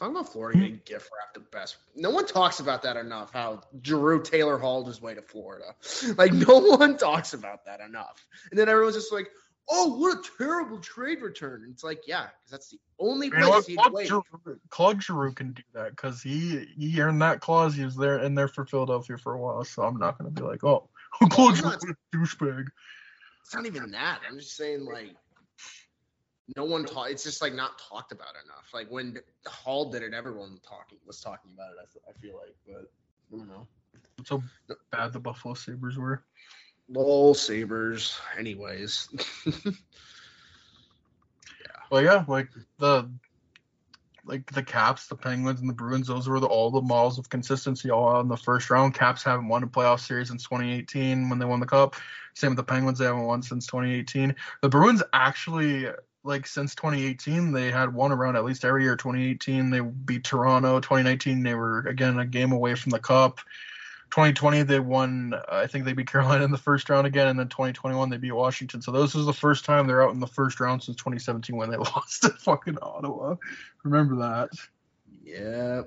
[0.00, 1.76] Talking about Florida getting gift wrapped the best.
[1.94, 3.34] No one talks about that enough.
[3.34, 5.74] How Drew Taylor hauled his way to Florida.
[6.16, 8.26] Like no one talks about that enough.
[8.50, 9.28] And then everyone's just like,
[9.68, 13.38] "Oh, what a terrible trade return!" And it's like, yeah, because that's the only you
[13.38, 14.06] know place he'd.
[14.06, 17.74] Giroux, Claude Giroux can do that because he he earned that clause.
[17.74, 20.42] He was there in there for Philadelphia for a while, so I'm not gonna be
[20.42, 20.88] like, oh,
[21.28, 21.76] Claude Giroux,
[22.14, 22.68] douchebag.
[23.42, 24.20] It's not even that.
[24.26, 25.14] I'm just saying, like,
[26.56, 27.10] no one talk.
[27.10, 28.68] It's just like not talked about enough.
[28.72, 32.02] Like when Hall did it, everyone talking was talking about it.
[32.08, 32.90] I feel like, but
[33.32, 33.66] I don't know.
[34.16, 34.42] That's how
[34.90, 36.24] bad the Buffalo Sabres were.
[36.88, 38.18] Lol, Sabres.
[38.38, 39.08] Anyways,
[39.64, 39.72] yeah.
[41.90, 43.10] Well, yeah, like the
[44.24, 46.06] like the Caps, the Penguins, and the Bruins.
[46.06, 48.94] Those were the, all the models of consistency all in the first round.
[48.94, 51.96] Caps haven't won a playoff series since 2018 when they won the Cup.
[52.34, 54.34] Same with the Penguins; they haven't won since 2018.
[54.62, 55.88] The Bruins actually,
[56.22, 58.96] like since 2018, they had won around at least every year.
[58.96, 60.80] 2018, they beat Toronto.
[60.80, 63.40] 2019, they were again a game away from the Cup.
[64.10, 67.46] 2020 they won i think they beat carolina in the first round again and then
[67.46, 70.58] 2021 they beat washington so this is the first time they're out in the first
[70.58, 73.36] round since 2017 when they lost to fucking ottawa
[73.84, 74.50] remember that
[75.30, 75.82] yeah,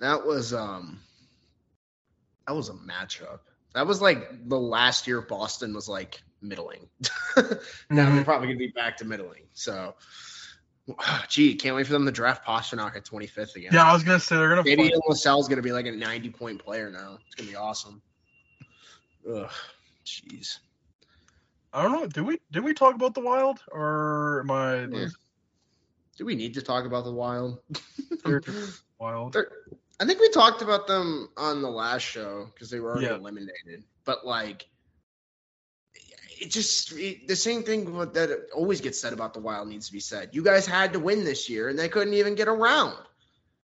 [0.00, 1.00] that was um,
[2.46, 3.40] that was a matchup.
[3.78, 6.88] That was like the last year Boston was like middling.
[7.36, 7.44] now
[7.90, 8.22] they're mm-hmm.
[8.24, 9.44] probably gonna be back to middling.
[9.52, 9.94] So,
[11.28, 13.70] gee, can't wait for them to draft Pastrnak at 25th again.
[13.72, 16.58] yeah i was gonna say they're gonna Maybe LaSalle's gonna be like a 90 point
[16.58, 17.18] player now.
[17.24, 18.02] It's gonna be awesome.
[19.32, 19.48] Ugh,
[20.04, 20.58] jeez.
[21.72, 25.06] i don't know did we did we talk about the wild or am i Yeah.
[26.16, 27.60] Do we need to talk about the Wild?
[28.98, 29.52] wild They're-
[30.00, 33.16] I think we talked about them on the last show because they were already Yeah.
[33.16, 33.84] eliminated.
[34.04, 34.68] But like,
[36.40, 39.92] it just it, the same thing that always gets said about the Wild needs to
[39.92, 40.30] be said.
[40.32, 42.96] You guys had to win this year, and they couldn't even get around.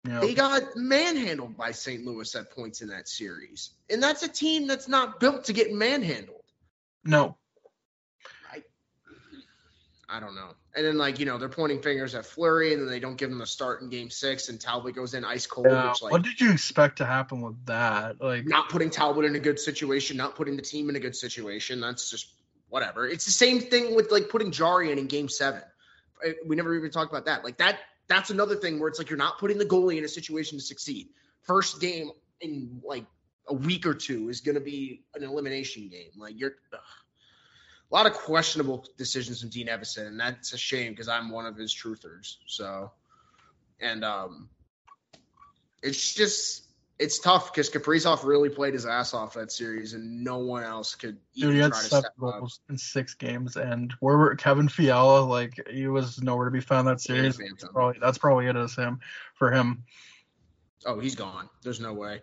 [0.04, 2.04] They got manhandled by St.
[2.04, 5.72] Louis at points in that series, and that's a team that's not built to get
[5.72, 6.44] manhandled.
[7.04, 7.36] no.
[10.10, 10.54] I don't know.
[10.74, 13.30] And then like you know they're pointing fingers at Fleury, and then they don't give
[13.30, 15.90] him a start in Game Six, and Talbot goes in ice cold, Yeah.
[15.90, 18.20] which like what did you expect to happen with that?
[18.20, 21.14] Like, not putting Talbot in a good situation, not putting the team in a good
[21.16, 21.80] situation.
[21.80, 22.28] That's just
[22.68, 23.06] whatever.
[23.06, 25.62] It's the same thing with like putting Jarry in in Game Seven.
[26.24, 27.44] Uh, We never even talked about that.
[27.44, 27.78] Like that.
[28.08, 30.64] That's another thing where it's like you're not putting the goalie in a situation to
[30.64, 31.08] succeed.
[31.42, 33.04] First game in like
[33.46, 36.12] a week or two is going to be an elimination game.
[36.16, 36.54] Like you're.
[36.72, 36.80] ugh.
[37.90, 41.46] A lot of questionable decisions from Dean Evason, and that's a shame because I'm one
[41.46, 42.36] of his truthers.
[42.46, 42.90] So,
[43.80, 44.50] and um,
[45.82, 50.38] it's just it's tough because Kaprizov really played his ass off that series, and no
[50.38, 52.40] one else could even dude, he had try to seven step up.
[52.40, 55.20] goals in six games, and where were Kevin Fiala?
[55.20, 57.38] Like, he was nowhere to be found that series.
[57.72, 59.00] Probably that's probably it as him
[59.34, 59.84] for him.
[60.84, 61.48] Oh, he's gone.
[61.62, 62.20] There's no way.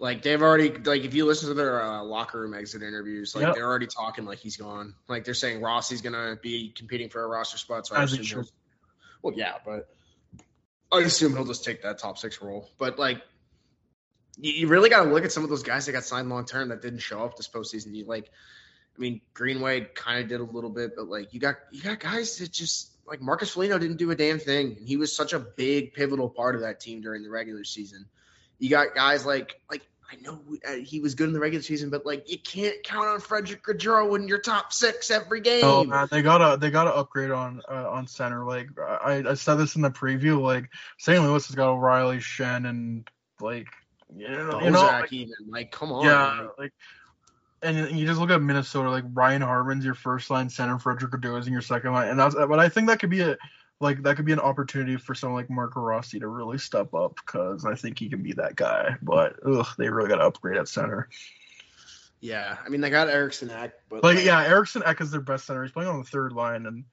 [0.00, 3.42] Like they've already like if you listen to their uh, locker room exit interviews, like
[3.46, 3.54] Yep.
[3.54, 4.94] they're already talking like he's gone.
[5.08, 7.86] Like they're saying Rossi's gonna be competing for a roster spot.
[7.86, 8.50] So I As assume he'll-
[9.22, 9.88] well, yeah, but
[10.92, 12.68] I assume he'll just take that top six role.
[12.78, 13.22] But like,
[14.36, 16.44] you, you really got to look at some of those guys that got signed long
[16.44, 17.94] term that didn't show up this postseason.
[17.94, 18.30] You like,
[18.96, 22.00] I mean, Greenway kind of did a little bit, but like you got you got
[22.00, 24.76] guys that just like Marcus Foligno didn't do a damn thing.
[24.78, 28.06] And he was such a big pivotal part of that team during the regular season.
[28.58, 31.90] You got guys like like I know uh, he was good in the regular season,
[31.90, 35.64] but like you can't count on Frederick Gaudreau in your top six every game.
[35.64, 38.44] Oh man, they gotta they gotta upgrade on uh, on center.
[38.44, 40.40] Like I, I said this in the preview.
[40.40, 41.22] Like St.
[41.22, 43.08] Louis has got O'Reilly, Schenn, and
[43.40, 43.68] like
[44.14, 46.48] you know, you know like, even like come on, yeah, man.
[46.58, 46.72] like
[47.62, 48.90] and you just look at Minnesota.
[48.90, 52.18] Like Ryan Hartman's your first line center, Frederick Gaudreau is in your second line, and
[52.18, 53.36] that's but I think that could be a
[53.84, 57.14] like that could be an opportunity for someone like Marco Rossi to really step up
[57.16, 58.96] because I think he can be that guy.
[59.02, 61.08] But ugh, they really got to upgrade at center.
[62.20, 62.56] yeah.
[62.64, 65.62] I mean they got Eriksson Ek, but Like yeah, Eriksson Ek is their best center.
[65.62, 66.84] He's playing on the third line, and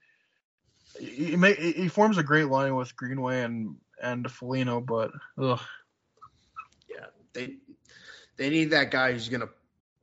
[0.99, 4.81] he he, may, he forms a great line with Greenway and and Foligno.
[4.81, 5.61] But ugh,
[6.89, 7.55] yeah, they
[8.35, 9.49] they need that guy who's gonna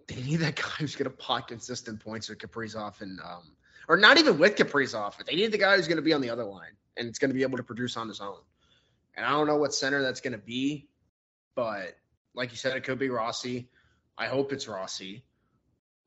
[0.07, 3.53] they need that guy who's gonna pot consistent points with Kaprizov and um
[3.89, 5.23] or not even with Kaprizov.
[5.27, 7.43] They need the guy who's gonna be on the other line and it's gonna be
[7.43, 8.37] able to produce on his own.
[9.17, 10.89] And I don't know what center that's gonna be,
[11.55, 11.97] but
[12.35, 13.69] like you said, it could be Rossi.
[14.17, 15.25] I hope it's Rossi.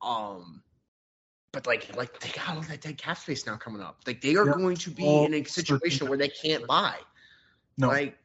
[0.01, 0.62] Um
[1.51, 4.01] but like like they got all that dead cap space now coming up.
[4.08, 4.54] Like they are Yeah.
[4.54, 6.95] going to be in a situation where they can't buy.
[7.77, 8.17] no, Like,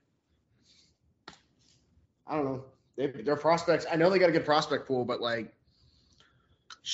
[2.27, 2.65] I don't know.
[2.97, 3.87] They, their prospects.
[3.91, 5.53] I know they got a good prospect pool, but like,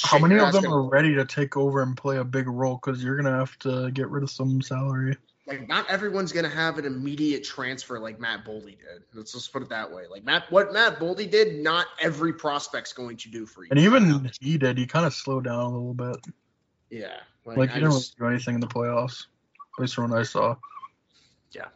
[0.03, 2.75] how many of them asking- are ready to take over and play a big role?
[2.83, 5.17] Because you're gonna have to get rid of some salary.
[5.47, 9.03] Like, not everyone's gonna have an immediate transfer like Matt Boldy did.
[9.13, 10.05] Let's just put it that way.
[10.09, 13.71] Like Matt, what Matt Boldy did, not every prospect's going to do for you.
[13.71, 14.79] And even he did.
[14.79, 16.17] He kind of slowed down a little bit.
[16.91, 19.27] yeah, Like I he didn't just- really do anything in the playoffs,
[19.77, 20.55] at least from what I saw.
[21.51, 21.69] Yeah.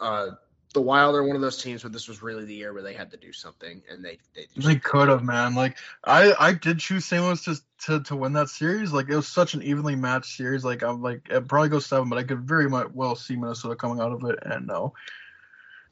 [0.00, 0.30] Uh,
[0.72, 2.94] the Wild are one of those teams where this was really the year where they
[2.94, 5.54] had to do something, and they they, They could have, man.
[5.54, 7.22] Like I, I did choose St.
[7.22, 7.56] Louis to,
[7.86, 8.92] to to win that series.
[8.92, 10.64] Like it was such an evenly matched series.
[10.64, 13.76] Like I'm like it probably goes seven, but I could very much well see Minnesota
[13.76, 14.38] coming out of it.
[14.42, 14.94] And no.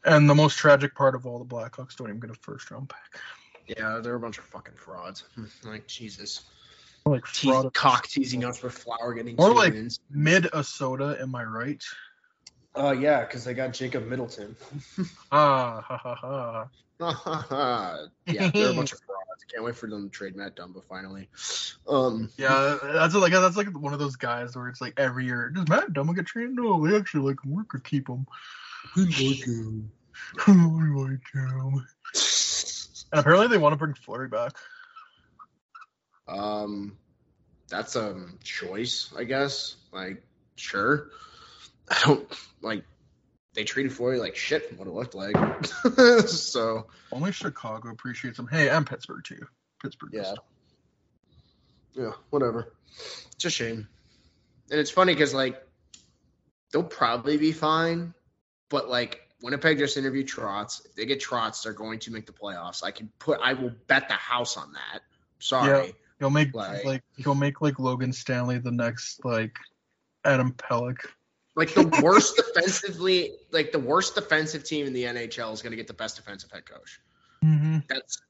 [0.04, 2.88] And the most tragic part of all, the Blackhawks don't even get a first round
[2.88, 3.76] pick.
[3.78, 5.24] yeah, they're a bunch of fucking frauds.
[5.64, 6.44] like Jesus,
[7.04, 10.00] Like Te- cock teasing us for Flower getting More two like- wins.
[10.10, 11.84] Minnesota, am I right?
[12.74, 14.56] Oh yeah, because they got Jacob Middleton.
[15.32, 16.68] Ah, ha ha ha.
[18.26, 19.44] yeah, they're a bunch of frauds.
[19.50, 21.28] Can't wait for them to trade Matt Dumba finally.
[21.88, 25.50] Um, Yeah, that's like that's like one of those guys where it's like every year,
[25.50, 26.56] does Matt Dumba get traded?
[26.56, 27.56] No, they actually like him.
[27.56, 28.26] We could keep him.
[28.96, 29.90] We like him.
[30.46, 31.86] we like him.
[33.12, 34.52] And apparently they want to bring Fleury back.
[36.28, 36.96] um,
[37.68, 39.76] that's a choice, I guess.
[39.92, 40.22] Like,
[40.56, 41.08] sure.
[41.90, 42.84] I don't like.
[43.54, 45.36] They treated Fleury like shit from what it looked like.
[46.28, 48.46] so Only Chicago appreciates him.
[48.46, 49.44] Hey, and Pittsburgh too.
[49.82, 50.10] Pittsburgh.
[50.12, 50.34] Yeah.
[51.94, 52.72] yeah, whatever.
[53.34, 53.88] It's a shame,
[54.70, 55.60] and it's funny because like
[56.72, 58.14] they'll probably be fine,
[58.68, 60.84] but like Winnipeg just interviewed Trotz.
[60.86, 62.84] If they get Trotz, they're going to make the playoffs.
[62.84, 63.40] I can put.
[63.42, 65.00] I will bet the house on that.
[65.40, 65.94] Sorry.
[66.20, 69.56] He'll make Like- like he'll make like Logan Stanley the next like
[70.24, 70.98] Adam Pelech.
[71.56, 75.76] Like the worst defensively, like the worst defensive team in the NHL is going to
[75.76, 77.00] get the best defensive head coach.
[77.44, 77.78] Mm-hmm.
[77.88, 78.22] That's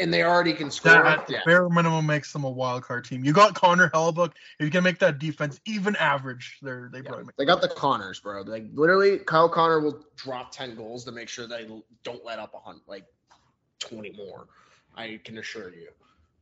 [0.00, 0.92] and they already can score.
[0.92, 1.40] That at the yeah.
[1.44, 3.24] bare minimum makes them a wild card team.
[3.24, 4.32] You got Connor Hellebuyck.
[4.58, 7.60] If you can make that defense even average, they're they Yeah, probably make they got
[7.60, 8.42] the Connors, bro.
[8.42, 11.68] Like literally, Kyle Connor will drop ten goals to make sure they
[12.02, 13.04] don't let up a hunt like
[13.78, 14.46] twenty more.
[14.96, 15.90] I can assure you.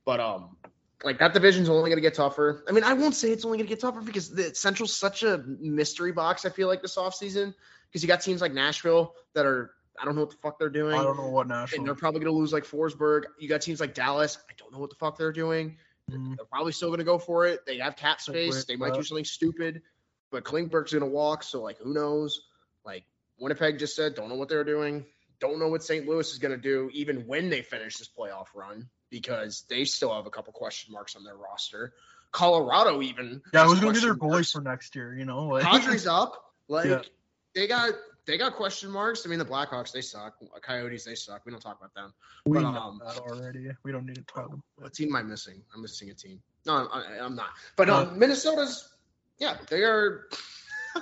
[0.04, 0.56] But um,
[1.04, 2.64] like that division's only gonna get tougher.
[2.68, 5.38] I mean, I won't say it's only gonna get tougher because the Central's such a
[5.38, 6.44] mystery box.
[6.44, 7.54] I feel like this offseason
[7.88, 9.70] because you got teams like Nashville that are
[10.00, 10.94] I don't know what the fuck they're doing.
[10.94, 11.78] I don't know what Nashville.
[11.80, 13.24] and they're probably going to lose like Forsberg.
[13.40, 14.38] You got teams like Dallas.
[14.48, 15.76] I don't know what the fuck they're doing.
[16.08, 16.36] Mhm.
[16.36, 17.66] They're probably still going to go for it.
[17.66, 18.64] They have cap space.
[18.64, 19.82] They might do something stupid,
[20.30, 21.42] but Klingberg's going to walk.
[21.42, 22.42] So like, who knows?
[22.84, 23.04] Like
[23.40, 25.04] Winnipeg just said, don't know what they're doing.
[25.40, 26.06] Don't know what St.
[26.06, 30.14] Louis is going to do, even when they finish this playoff run, because they still
[30.14, 31.94] have a couple question marks on their roster.
[32.30, 33.40] Colorado even.
[33.54, 34.52] Yeah, who's gonna be their goalie marks.
[34.52, 35.16] for next year?
[35.16, 36.52] You know, like Padres up.
[36.68, 37.00] Like Yeah.
[37.54, 37.94] they got
[38.26, 39.24] they got question marks.
[39.24, 40.34] I mean, the Blackhawks they suck.
[40.60, 41.46] Coyotes they suck.
[41.46, 42.12] We don't talk about them.
[42.44, 43.70] we but, know um, that already.
[43.82, 44.46] We don't need to talk.
[44.46, 45.62] About What team am I missing?
[45.74, 46.42] I'm missing a team.
[46.66, 47.48] No, I, I'm not.
[47.76, 48.86] But Uh, um, Minnesota's,
[49.38, 50.28] yeah, they are.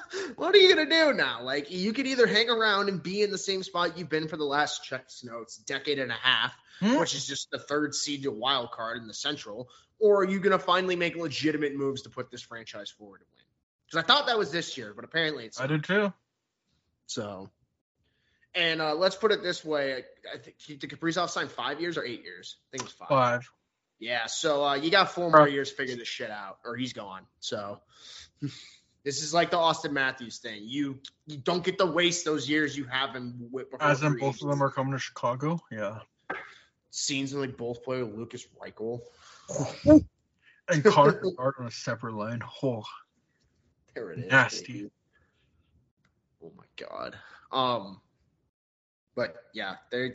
[0.37, 1.43] what are you gonna do now?
[1.43, 4.37] Like, you could either hang around and be in the same spot you've been for
[4.37, 6.99] the last checks notes decade and a half, Hmm?
[6.99, 9.69] which is just the third seed to wild card in the Central,
[9.99, 13.45] or are you gonna finally make legitimate moves to put this franchise forward to win?
[13.87, 16.13] Because I thought that was this year, but apparently it's I did too.
[17.07, 17.49] so.
[18.55, 22.05] And uh, let's put it this way: I think did Kaprizov sign five years or
[22.05, 22.57] eight years?
[22.57, 23.09] I think it was five.
[23.09, 23.51] Five.
[23.99, 26.93] Yeah, so uh, you got four more years to figure this shit out, or he's
[26.93, 27.23] gone.
[27.41, 27.81] So
[29.07, 30.63] this is like the Auston Matthews thing.
[30.65, 30.99] You
[31.29, 33.49] you don't get to waste those years you have him
[33.79, 35.61] As in both of them are coming to Chicago.
[35.71, 36.01] Yeah.
[36.91, 39.01] Scenes in like both play with Lukas Reichel.
[40.69, 42.41] And Connor Bedard on a separate line.
[42.61, 42.83] Oh,
[43.95, 44.27] There it is.
[44.33, 44.73] Nasty.
[44.73, 44.91] baby.
[46.43, 47.17] Oh my god.
[47.53, 48.01] Um,
[49.15, 50.15] but yeah, they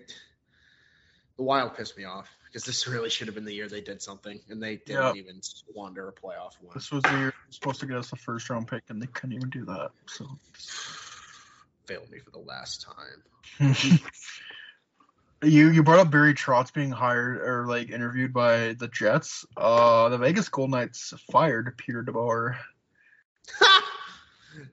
[1.41, 3.99] the Wild pissed me off because this really should have been the year they did
[3.99, 5.19] something, and they didn't Yeah.
[5.19, 6.69] even squander a playoff win.
[6.75, 9.33] this was the year supposed to get us the first round pick, and they couldn't
[9.35, 9.89] even do that.
[10.05, 10.27] So.
[11.87, 13.23] Failed me for the last time.
[15.41, 19.43] you you brought up Barry Trotz being hired or like interviewed by the Jets.
[19.57, 22.55] Uh, the Vegas Golden Knights fired Peter DeBoer.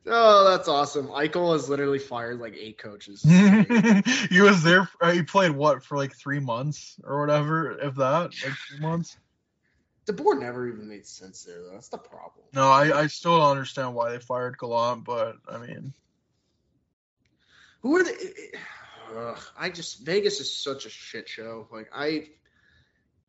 [0.07, 1.09] Oh, that's awesome.
[1.09, 3.23] Eichel has literally fired like eight coaches.
[4.31, 4.89] he was there.
[5.01, 9.17] Uh, he played what for like three months or whatever, if that, like two months.
[10.07, 11.73] DeBoer never even made sense there, though.
[11.73, 12.47] That's the problem.
[12.55, 15.93] No, I I still don't understand why they fired Gallant, but I mean,
[17.83, 18.33] Who are the?
[19.17, 21.67] Ugh, I just Vegas is such a shit show.
[21.73, 22.29] Like I,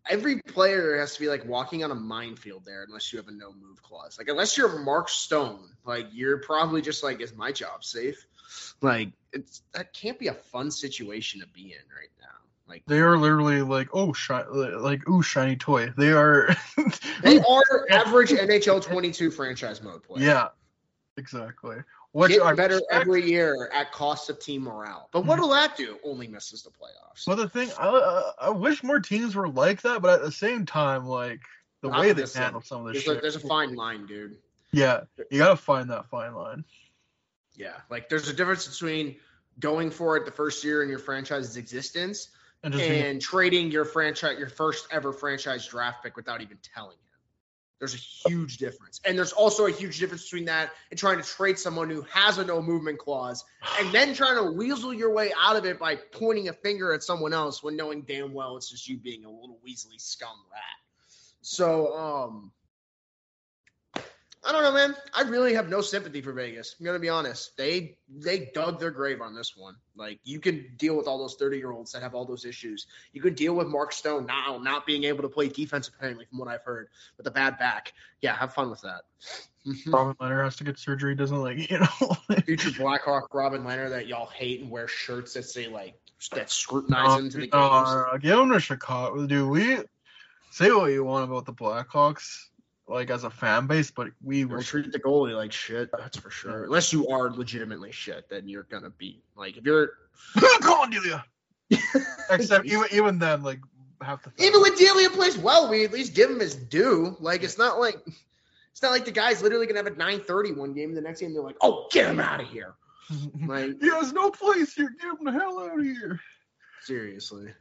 [0.09, 3.31] every player has to be like walking on a minefield there unless you have a
[3.31, 4.17] no move clause.
[4.17, 8.25] Like unless you're Mark Stone, like you're probably just like, is my job safe?
[8.81, 12.27] Like it's that can't be a fun situation to be in right now.
[12.67, 15.93] Like they are literally like, oh, shi- like ooh, shiny toy.
[15.97, 16.55] They are.
[17.23, 20.25] they are average NHL 22 franchise mode players.
[20.25, 20.49] yeah,
[21.17, 21.77] exactly.
[22.11, 25.09] Which Get I better every year at cost of team morale.
[25.11, 25.53] But what will hmm.
[25.53, 25.99] that do?
[26.03, 27.27] Only misses the playoffs.
[27.27, 30.31] Well, the thing, I, I I wish more teams were like that, but at the
[30.31, 31.41] same time, like
[31.81, 33.21] the Not way they handle some of this There's a, shit.
[33.21, 34.37] there's a fine line, dude.
[34.71, 36.65] Yeah, you gotta find that fine line.
[37.53, 39.17] Yeah, like there's a difference between
[39.59, 42.29] going for it the first year in your franchise's existence
[42.63, 47.08] And and trading your franchise, your first ever franchise draft pick without even telling him.
[47.79, 51.23] There's a huge difference, and there's also a huge difference between that and trying to
[51.23, 53.45] trade someone who has a no movement clause,
[53.79, 57.03] and then trying to weasel your way out of it by pointing a finger at
[57.03, 60.61] someone else when knowing damn well it's just you being a little weaselly scum rat.
[61.41, 62.51] So, um,
[64.41, 64.95] I don't know, man.
[65.13, 66.75] I really have no sympathy for Vegas.
[66.79, 67.57] I'm gonna be honest.
[67.57, 69.75] They they dug their grave on this one.
[69.97, 72.87] Like you can deal with all those 30 year olds that have all those issues.
[73.11, 76.39] You can deal with Mark Stone now not being able to play defense apparently, from
[76.39, 76.87] what I've heard,
[77.17, 77.93] with a bad back.
[78.21, 79.01] Yeah, have fun with that.
[79.87, 81.15] Robin Lehner has to get surgery.
[81.15, 82.35] Doesn't like you know.
[82.45, 85.95] Future Blackhawk Robin Lehner that y'all hate and wear shirts that say like
[86.33, 87.53] that scrutinize Um, into the games.
[87.53, 89.49] uh, give him to Chicago, dude.
[89.49, 89.79] We
[90.51, 92.45] say what you want about the Blackhawks,
[92.89, 95.89] like as a fan base, but we were treat the goalie like shit.
[95.97, 96.63] That's for sure.
[96.63, 99.91] Unless you are legitimately shit, then you're gonna be like if you're
[100.35, 101.23] on, Delia.
[102.31, 103.59] Except even even then, like
[104.01, 107.15] half the Even when Delia plays well, we at least give him his due.
[107.19, 107.97] Like it's not like
[108.71, 111.33] it's not like the guy's literally gonna have a 9:30 one game, the next game
[111.33, 112.73] they're like, "Oh, get him out of here!"
[113.47, 114.93] Like he has no place here.
[114.99, 116.19] Get him the hell out of here.
[116.83, 117.53] seriously.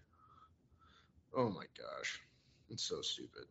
[1.36, 2.20] Oh my gosh,
[2.70, 3.44] it's so stupid.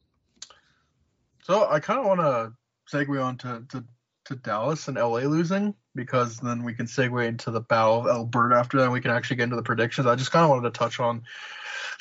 [1.47, 2.51] So I kind of want to
[2.93, 3.85] segue on to, to,
[4.25, 8.57] to Dallas and LA losing because then we can segue into the Battle of Alberta
[8.57, 8.83] after that.
[8.83, 10.07] And we can actually get into the predictions.
[10.07, 11.23] I just kind of wanted to touch on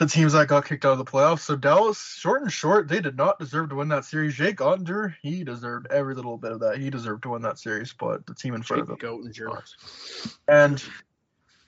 [0.01, 1.43] the teams that got kicked out of the playoffs.
[1.43, 4.35] So Dallas, short and short, they did not deserve to win that series.
[4.35, 6.79] Jake Oettinger, he deserved every little bit of that.
[6.79, 8.97] He deserved to win that series, but the team in front of him.
[9.01, 9.63] Jake Oettinger.
[10.49, 10.83] And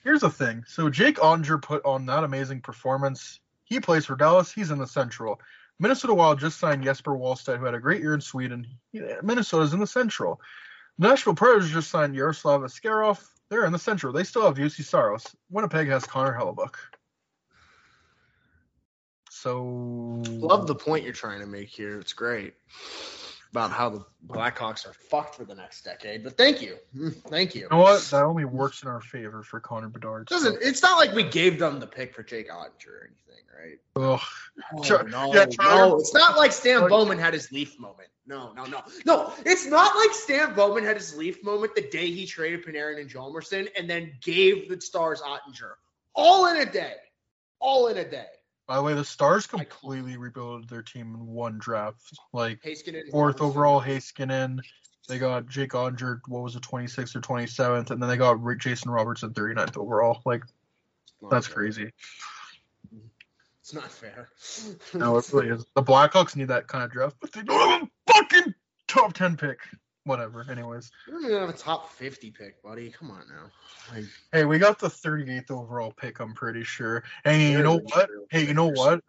[0.03, 0.65] here's the thing.
[0.67, 3.39] So Jake Oettinger put on that amazing performance.
[3.63, 4.51] He plays for Dallas.
[4.51, 5.41] He's in the Central.
[5.81, 8.67] Minnesota Wild just signed Jesper Wallstedt, who had a great year in Sweden.
[9.23, 10.41] Minnesota's in the Central.
[10.99, 13.25] Nashville Predators just signed Yaroslav Askarov.
[13.49, 14.13] They're in the Central.
[14.13, 15.25] They still have Juuse Saros.
[15.51, 16.75] Winnipeg has Connor Hellebuyck.
[19.31, 19.65] So
[20.27, 22.01] Love the point you're trying to make here.
[22.01, 22.55] It's great
[23.51, 26.23] about how the Blackhawks are fucked for the next decade.
[26.25, 27.63] But thank you, Mm, thank you.
[27.63, 28.03] You know what?
[28.11, 30.27] That only works in our favor for Connor Bedard.
[30.27, 33.79] Doesn't it's not like we gave them the pick for Jake Oettinger or anything, right?
[33.97, 34.21] Ugh.
[34.75, 38.09] Oh, no, Yeah, no, it's not like Stan Like- Bowman had his Leaf moment.
[38.27, 39.33] No, no, no, no.
[39.47, 43.09] It's not like Stan Bowman had his Leaf moment the day he traded Panarin and
[43.11, 45.73] Hjalmarsson and then gave the Stars Oettinger
[46.15, 46.97] all in a day,
[47.59, 48.27] all in a day.
[48.69, 52.19] By the way, the Stars completely rebuilt their team in one draft.
[52.35, 52.61] Like
[53.11, 54.61] fourth overall, Heiskanen.
[55.09, 58.61] They got Jake Oettinger, what was it, 26th or 27th, and then they got Rick
[58.61, 60.21] Jason Robertson, 39th overall.
[60.27, 60.43] Like
[61.31, 61.57] that's fair.
[61.57, 61.93] crazy.
[63.63, 64.29] It's not fair.
[64.93, 65.65] No, it really is.
[65.75, 68.55] The Blackhawks need that kind of draft, but they don't have a fucking
[68.87, 69.61] top 10 pick.
[70.09, 70.47] Whatever.
[70.51, 72.91] Anyways, We don't even have a top 50 pick, buddy.
[72.91, 73.51] Come on now.
[73.95, 76.21] Like, hey, we got the 38th overall pick.
[76.21, 77.05] I'm pretty sure.
[77.25, 78.09] Hey, you know what?
[78.31, 79.01] Hey, you know what?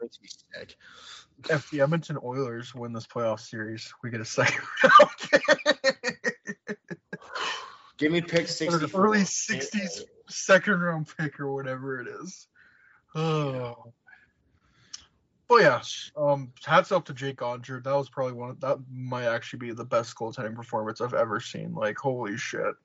[1.49, 6.75] If the Edmonton Oilers win this playoff series, we get a second round.
[7.97, 9.01] Give me pick 64.
[9.01, 12.47] early 60s second round pick or whatever it is.
[13.15, 13.93] Oh.
[15.49, 15.81] But yeah,
[16.15, 17.83] um, hats off to Jake Oettinger.
[17.83, 21.39] That was probably one of that might actually be the best goaltending performance I've ever
[21.39, 21.73] seen.
[21.73, 22.75] Like holy shit.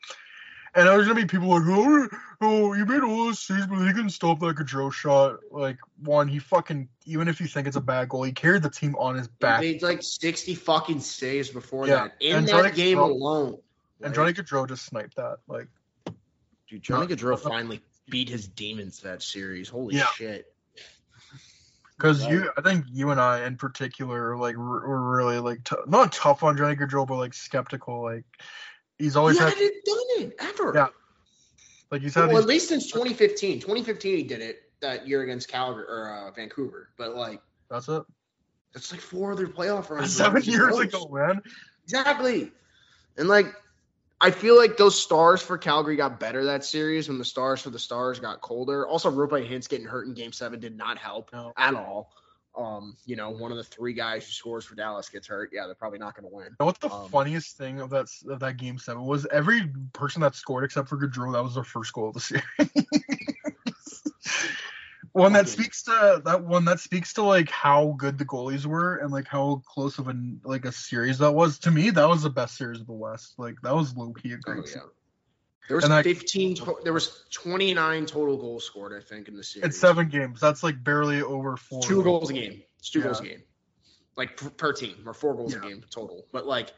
[0.77, 2.09] And there's gonna be people like, oh,
[2.41, 5.37] oh, you made all those saves, but he couldn't stop that Gaudreau shot.
[5.51, 8.71] Like one, he fucking even if you think it's a bad goal, he carried the
[8.71, 9.61] team on his He back.
[9.61, 12.13] made like 60 fucking saves before Yeah, that.
[12.21, 13.59] In and that Johnny game Gaudreau- alone.
[14.01, 15.37] And Like, Johnny Gaudreau just sniped that.
[15.47, 15.69] Like
[16.69, 19.69] Dude, Johnny Gaudreau finally beat his demons that series.
[19.69, 20.07] Holy Yeah.
[20.07, 20.54] shit.
[21.97, 22.33] Because Right.
[22.33, 26.43] you, I think you and I in particular, like, were really like t- not tough
[26.43, 28.03] on Johnny Gaudreau, but like skeptical.
[28.03, 28.25] Like,
[28.99, 30.73] he's always He had, hadn't done it ever.
[30.75, 30.89] Yeah.
[31.91, 33.61] like he's had Well, at least since 2015.
[33.61, 36.89] 2015 he did it that year against Calgary or uh, Vancouver.
[36.99, 37.41] But like
[37.71, 38.03] that's it.
[38.73, 40.17] that's like four other playoff runs.
[40.17, 41.41] Seven years ago, man.
[41.85, 42.51] Exactly.
[43.17, 43.47] And like
[44.25, 47.69] I feel like those stars for Calgary got better that series when the stars for
[47.69, 48.87] the stars got colder.
[48.89, 51.53] Also, Roope Hintz getting hurt in game seven did not help No.
[51.59, 52.11] at all.
[52.57, 55.51] Um, you know, one of the three guys who scores for Dallas gets hurt.
[55.53, 56.47] Yeah, they're probably not gonna win.
[56.47, 59.27] You know what the Um, funniest thing of that of that game seven was?
[59.27, 62.45] Every person that scored except for Gaudreau, that was their first goal of the series.
[65.15, 68.97] one that speaks to that one that speaks to like how good the goalies were
[68.97, 71.59] and like how close of an like a series that was.
[71.61, 73.35] To me, that was the best series of the West.
[73.39, 74.65] Like that was low key a Oh, yeah.
[74.65, 74.77] series.
[75.69, 79.37] There was And I- 15 to- there was 29 total goals scored, I think, in
[79.37, 79.69] the series.
[79.69, 80.39] It's seven games.
[80.41, 81.81] That's like barely over four.
[81.81, 82.63] two goals a game.
[82.79, 83.05] It's two Yeah.
[83.07, 83.43] goals a game.
[84.17, 85.61] Like per, per team or four goals Yeah.
[85.65, 86.27] a game total.
[86.33, 86.73] But like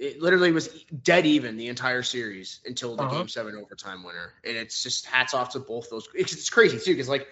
[0.00, 0.68] it literally was
[1.02, 3.18] dead even the entire series until the Uh-huh.
[3.18, 4.32] game seven overtime winner.
[4.44, 6.08] And it's just hats off to both those.
[6.14, 7.28] It's, it's crazy too because like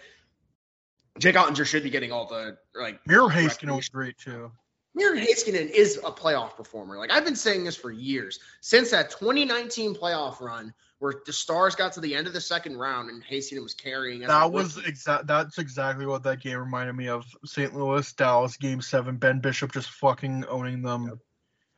[1.19, 3.01] Jake Oettinger should be getting all the like.
[3.07, 4.53] Miro Heiskanen was great too.
[4.95, 6.97] Miro Heiskanen is a playoff performer.
[6.99, 11.75] Like I've been saying this for years since that 2019 playoff run where the Stars
[11.77, 14.21] got to the end of the second round and Heiskanen was carrying.
[14.21, 15.27] That was exact.
[15.27, 17.25] That's exactly what that game reminded me of.
[17.45, 17.75] St.
[17.75, 19.16] Louis, Dallas, Game Seven.
[19.16, 21.21] Ben Bishop just fucking owning them,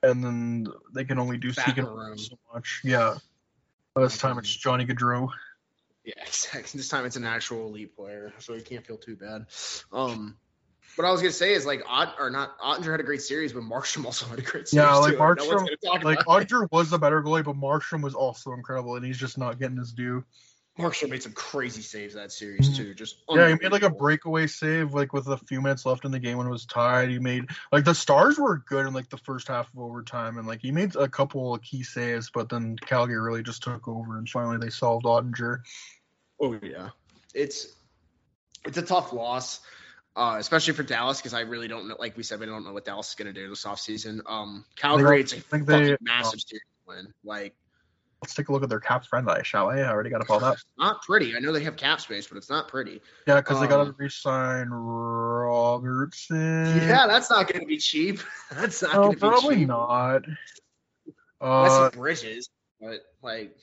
[0.02, 2.18] and then they can only do he can only do room.
[2.18, 2.80] so much.
[2.84, 3.16] Yeah.
[3.94, 5.28] But this time it's Johnny Gaudreau.
[6.04, 6.78] Yeah, exactly.
[6.78, 9.46] This time it's an actual elite player, so you can't feel too bad.
[9.92, 10.36] Um,
[10.96, 13.52] what I was gonna say is like Ott or not Oettinger had a great series,
[13.52, 14.84] but Markstrom also had a great series.
[14.84, 15.18] Yeah, like too.
[15.18, 16.26] No Markstrom, like.
[16.26, 19.76] Audrey was the better goalie, but Markstrom was also incredible, and he's just not getting
[19.76, 20.24] his due.
[20.78, 22.76] Markstrom made some crazy saves that series Mhm.
[22.76, 22.94] too.
[22.94, 26.10] Just Yeah, he made like a breakaway save, like with a few minutes left in
[26.10, 27.10] the game when it was tied.
[27.10, 30.46] He made like the Stars were good in like the first half of overtime, and
[30.46, 34.16] like he made a couple of key saves, but then Calgary really just took over,
[34.16, 35.58] and finally they solved Oettinger.
[36.40, 36.90] Oh yeah,
[37.34, 37.66] it's
[38.64, 39.60] it's a tough loss,
[40.16, 41.96] uh, especially for Dallas because I really don't know.
[41.98, 44.20] Like we said, we don't know what Dallas is gonna do this offseason.
[44.24, 47.12] Um, Calgary, it's a I think fucking they- massive series win.
[47.24, 47.54] Like
[48.22, 49.80] Let's take a look at their cap friendly, shall we?
[49.80, 50.58] I already got up all that.
[50.78, 51.34] not pretty.
[51.34, 53.00] I know they have cap space, but it's not pretty.
[53.26, 54.68] Yeah, because they got to Um, re-sign
[55.70, 56.76] Robertson.
[56.88, 58.20] Yeah, that's not gonna be cheap.
[58.52, 59.68] That's not no, gonna be probably cheap.
[59.68, 60.22] not.
[61.40, 62.50] Uh, Bridges,
[62.80, 63.56] but like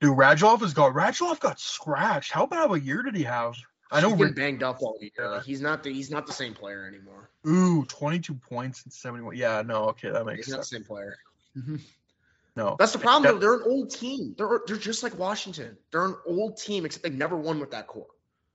[0.00, 2.32] dude, Radulov has got Radulov got scratched.
[2.32, 3.54] How bad of a year did he have?
[3.92, 5.10] I know he's been banged up all year.
[5.30, 7.30] Like, he's not the he's not the same player anymore.
[7.46, 9.36] ooh, 22 points and 71.
[9.36, 10.80] Yeah, no, okay, that makes He's not the sense.
[10.80, 11.16] same player.
[12.56, 12.76] No.
[12.78, 13.24] That's the problem.
[13.24, 13.32] Yeah.
[13.32, 13.38] though.
[13.38, 14.34] They're an old team.
[14.36, 15.76] They're they're just like Washington.
[15.90, 18.06] They're an old team, except they've never won with that core.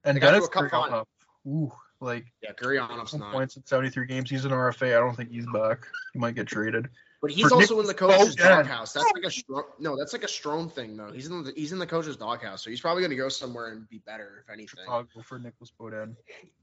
[0.03, 1.07] And got to a cup final.
[1.47, 3.33] Ooh, like Yeah, Gurianov's some not.
[3.33, 4.29] points in 73 games.
[4.29, 4.95] He's an RFA.
[4.95, 5.87] I don't think he's back.
[6.13, 6.89] He might get traded.
[7.21, 8.49] But he's For also Nick in the coach's Foden.
[8.49, 8.93] doghouse.
[8.93, 9.63] That's like a strong.
[9.79, 11.11] No, that's like a strong thing though.
[11.11, 13.89] He's in the he's in the coach's doghouse, so he's probably gonna go somewhere and
[13.89, 14.83] be better if anything.
[14.83, 16.15] Chicago for Nicholas Bodan.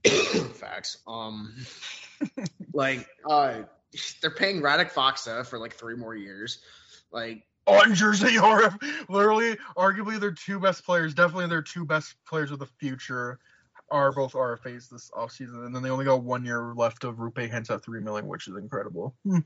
[0.55, 0.99] Facts.
[1.05, 1.53] Um,
[2.73, 3.63] like uh,
[4.21, 6.59] they're paying Radek Faksa for like three more years.
[7.13, 12.51] Like On Jersey RF, literally, arguably their two best players, definitely their two best players
[12.51, 13.39] of the future,
[13.89, 15.65] are both RFAs this offseason.
[15.65, 18.47] And then they only got one year left of Roope Hintz at three million, which
[18.47, 19.15] is incredible.
[19.25, 19.39] Hmm.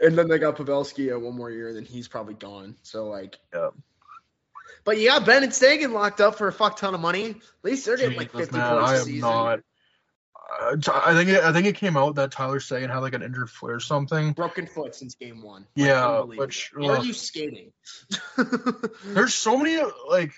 [0.00, 2.76] And then they got Pavelski at one more year, then he's probably gone.
[2.82, 3.70] So like, Yeah.
[4.84, 7.30] But you got Bennett Seguin locked up for a fuck ton of money.
[7.30, 9.20] At least they're getting like fifty man, points I a am season.
[9.20, 9.60] not.
[10.48, 13.22] Uh, I think it, I think it came out that Tyler Seguin had like an
[13.22, 14.32] injured foot or something.
[14.32, 15.62] Broken foot since game one.
[15.76, 17.72] Like, Yeah, which- How are you skating?
[19.04, 19.78] There's so many
[20.08, 20.32] like,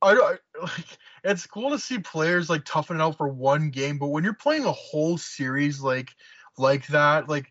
[0.00, 0.84] I, I like.
[1.24, 4.34] It's cool to see players like toughen it out for one game, but when you're
[4.34, 6.10] playing a whole series like
[6.58, 7.50] like that, like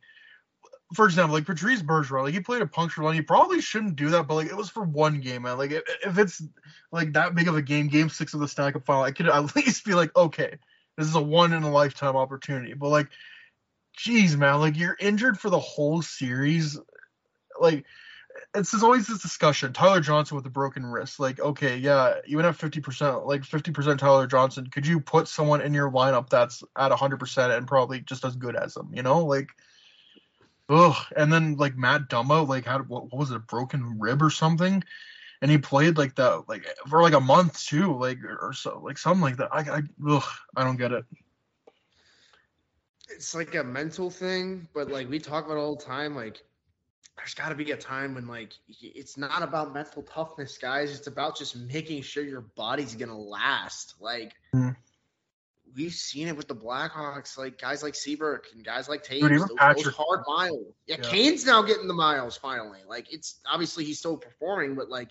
[0.94, 3.16] for example, like Patrice Bergeron, like he played a puncture line.
[3.16, 5.58] He probably shouldn't do that, but like it was for one game, man.
[5.58, 6.44] Like if, if it's
[6.92, 9.28] like that big of a game, game six of the Stanley Cup final, I could
[9.28, 10.58] at least be like, okay,
[10.98, 12.74] this is a one in a lifetime opportunity.
[12.74, 13.10] But like,
[13.98, 16.80] geez, man, like you're injured for the whole series.
[17.60, 17.86] Like
[18.56, 19.74] it's there's always this discussion.
[19.74, 21.20] Tyler Johnson with a broken wrist.
[21.20, 25.28] Like, okay, yeah, even at fifty percent, like fifty percent Tyler Johnson, could you put
[25.28, 28.90] someone in your lineup that's at hundred percent and probably just as good as him?
[28.94, 29.50] You know, like.
[30.70, 34.24] Ugh, and then like Matt Dumba, like had what, what was it, a broken rib
[34.24, 34.82] or something,
[35.44, 38.98] and he played like that, like for like a month too, like or so, like
[38.98, 39.50] something like that.
[39.52, 40.24] I, I, ugh,
[40.56, 41.04] I don't get it.
[43.10, 46.42] it's like a mental thing, but like we talk about all the time, like
[47.18, 50.98] there's got to be a time when like it's not about mental toughness, guys.
[50.98, 53.96] It's about just making sure your body's gonna last.
[54.00, 54.78] Like Mhm.
[55.76, 59.50] we've seen it with the Blackhawks, like guys like Seabrook and guys like even those,
[59.50, 60.74] those hard miles.
[60.88, 61.10] Yeah, Yeah.
[61.10, 62.80] Kane's now getting the miles finally.
[62.88, 65.10] Like it's obviously he's still performing, but like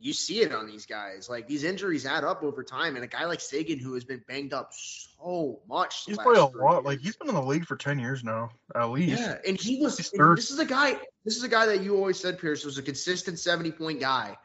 [0.00, 1.28] you see it on these guys.
[1.28, 4.22] Like these injuries add up over time, and a guy like Seguin who has been
[4.26, 6.04] banged up so much.
[6.06, 6.84] He's played a lot.
[6.84, 9.20] Like he's been in the league for ten years now, at least.
[9.20, 10.10] Yeah, and he was.
[10.12, 10.36] And.
[10.36, 10.96] This is a guy.
[11.24, 14.38] This is a guy that you always said Pierce was a consistent seventy point guy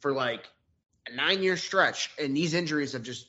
[0.00, 0.48] for like
[1.06, 3.28] a nine year stretch, and these injuries have just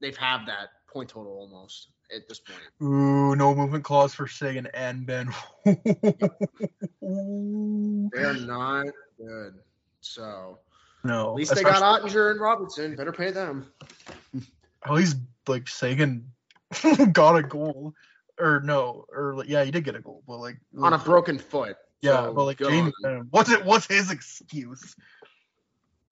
[0.00, 2.60] they've had that point total almost at this point.
[2.82, 5.32] Ooh, no movement clause for Seguin and Benn.
[8.12, 9.54] They are not good.
[10.00, 10.58] So
[11.06, 12.96] no, at least they got Oettinger and Robinson.
[12.96, 13.72] Better pay them.
[14.34, 14.40] Oh,
[14.86, 16.24] at least like Seguin
[17.12, 17.94] got a goal,
[18.38, 21.38] or no, or like, yeah, he did get a goal, but like on a broken
[21.38, 21.76] foot.
[22.02, 23.64] yeah, So, but like Jamie, Benn, what's it?
[23.64, 24.96] What's his excuse?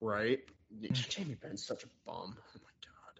[0.01, 0.39] right?
[0.79, 0.93] Hmm.
[0.93, 2.35] Jamie Benn's such a bum.
[2.37, 3.19] Oh my god,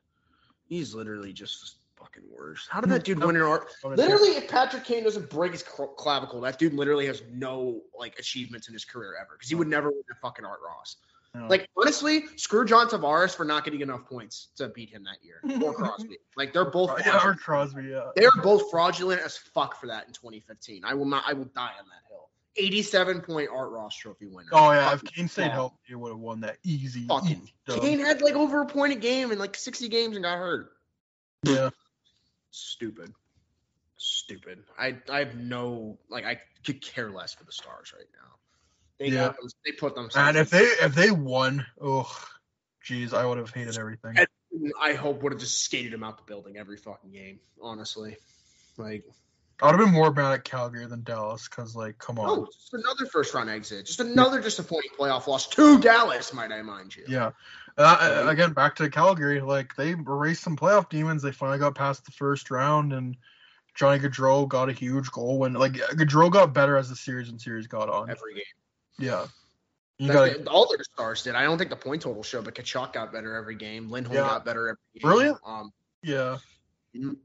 [0.67, 2.67] he's literally just fucking worse.
[2.69, 3.67] How did that dude win an oh, art?
[3.83, 8.67] Literally, if Patrick Kane doesn't break his clavicle, that dude literally has no like achievements
[8.67, 10.97] in his career ever because he would never win a fucking Art Ross.
[11.35, 11.47] No.
[11.47, 15.41] Like honestly, screw John Tavares for not getting enough points to beat him that year,
[15.61, 16.17] or Crosby.
[16.37, 17.35] Like they're both yeah, or.
[17.35, 18.11] Crosby, yeah.
[18.15, 20.83] they're both fraudulent as fuck for that in 2015.
[20.85, 21.23] I will not.
[21.27, 22.29] I will die on that hill.
[22.55, 24.47] 87 point Art Ross Trophy winner.
[24.53, 27.05] Oh yeah, if Kane stayed healthy, he would have won that easy.
[27.05, 27.79] Fucking easy.
[27.81, 30.71] Kane had like over a point a game in like 60 games and got hurt.
[31.43, 31.69] Yeah,
[32.51, 33.13] Stupid.
[33.97, 34.63] Stupid.
[34.79, 38.35] I I have no like I could care less for the stars right now.
[38.99, 39.25] They Yeah.
[39.27, 40.27] got them, they put themselves.
[40.29, 42.09] and if they if they won, oh,
[42.85, 44.17] jeez, I would have hated everything.
[44.17, 44.27] And-
[44.81, 47.41] I hope would have just skated him out the building every fucking game.
[47.61, 48.15] Honestly,
[48.77, 49.03] like
[49.61, 52.29] I would have been more mad at Calgary than Dallas, cause like, come on.
[52.29, 56.61] oh, just another first round exit, just another disappointing playoff loss to Dallas, might I
[56.61, 57.03] mind you.
[57.07, 57.31] Yeah.
[57.77, 59.41] Uh, again, back to Calgary.
[59.41, 61.21] Like they erased some playoff demons.
[61.21, 63.17] They finally got past the first round, and
[63.73, 65.37] Johnny Gaudreau got a huge goal.
[65.39, 68.09] When like Gaudreau got better as the series and series got on.
[68.09, 68.43] Every game.
[68.97, 69.27] Yeah.
[69.97, 71.35] You That's- got all their stars did.
[71.35, 73.89] I don't think the point total showed, but Tkachuk got better every game.
[73.89, 74.23] Lindholm Yeah.
[74.27, 75.09] got better every game.
[75.09, 75.37] Really?
[75.45, 75.71] Um,
[76.03, 76.37] yeah.
[76.95, 77.17] Mhm.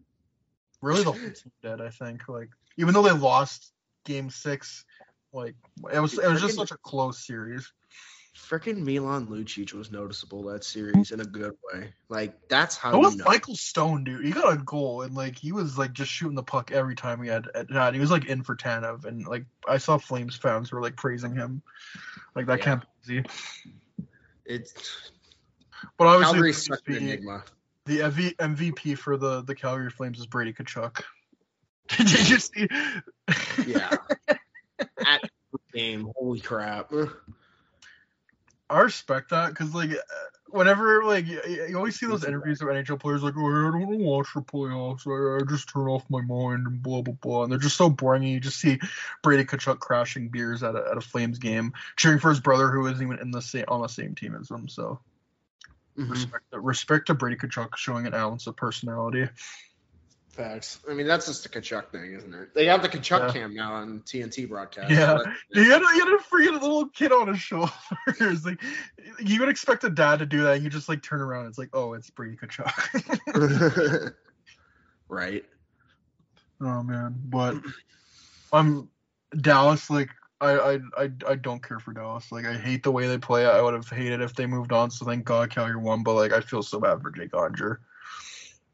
[0.80, 1.80] Really, the whole team did.
[1.80, 3.72] I think like even though they lost
[4.04, 4.84] Game Six,
[5.32, 5.54] like
[5.92, 7.70] it was it was just such a close series.
[8.36, 11.92] Freaking Milan Lucic was noticeable that series in a good way.
[12.08, 13.24] Like that's how What was know.
[13.26, 14.24] Michael Stone, dude?
[14.24, 17.22] He got a goal and like he was like just shooting the puck every time
[17.22, 17.48] he had.
[17.72, 20.96] had he was like in for Tanev, and like I saw Flames fans were like
[20.96, 21.62] praising him.
[22.36, 22.64] Like that Yeah.
[22.64, 23.24] can't be easy.
[24.44, 24.72] It's
[25.96, 27.44] But obviously, the MVP enigma.
[27.86, 31.02] The MV, MVP for the the Calgary Flames is Brady Tkachuk.
[31.88, 32.68] Did you see?
[33.66, 33.96] Yeah.
[35.04, 35.28] At
[35.72, 36.92] game, holy crap.
[38.70, 39.90] I respect that because like
[40.46, 43.98] whenever like you always see those interviews of NHL players like, oh, I don't want
[43.98, 45.06] to watch the playoffs.
[45.06, 47.90] I, I just turn off my mind and blah blah blah, and they're just so
[47.90, 48.22] boring.
[48.22, 48.78] And you just see
[49.22, 52.86] Brady Tkachuk crashing beers at a, at a Flames game, cheering for his brother who
[52.86, 54.68] isn't even in the same on the same team as him.
[54.68, 55.00] So
[55.98, 56.10] Mhm.
[56.10, 59.28] respect respect to Brady Tkachuk showing an ounce of personality.
[60.32, 60.78] Facts.
[60.88, 62.54] I mean, that's just the Tkachuk thing, isn't it?
[62.54, 63.32] They have the Tkachuk Yeah.
[63.32, 64.90] cam now on TNT broadcast.
[64.90, 65.18] Yeah.
[65.18, 67.72] so You had, a, you had a freaking little kid on his shoulders.
[68.44, 68.62] like
[69.18, 70.62] you would expect a dad to do that.
[70.62, 71.46] You just like turn around.
[71.46, 74.14] It's like, oh, it's Brady Tkachuk.
[75.08, 75.44] right.
[76.60, 77.56] oh man, but
[78.52, 78.88] I'm
[79.36, 79.90] Dallas.
[79.90, 80.10] Like
[80.40, 82.30] I, I I I don't care for Dallas.
[82.30, 83.46] Like I hate the way they play.
[83.46, 84.92] I would have hated if they moved on.
[84.92, 86.04] So thank God Calgary won.
[86.04, 87.78] But like I feel so bad for Jake Onger.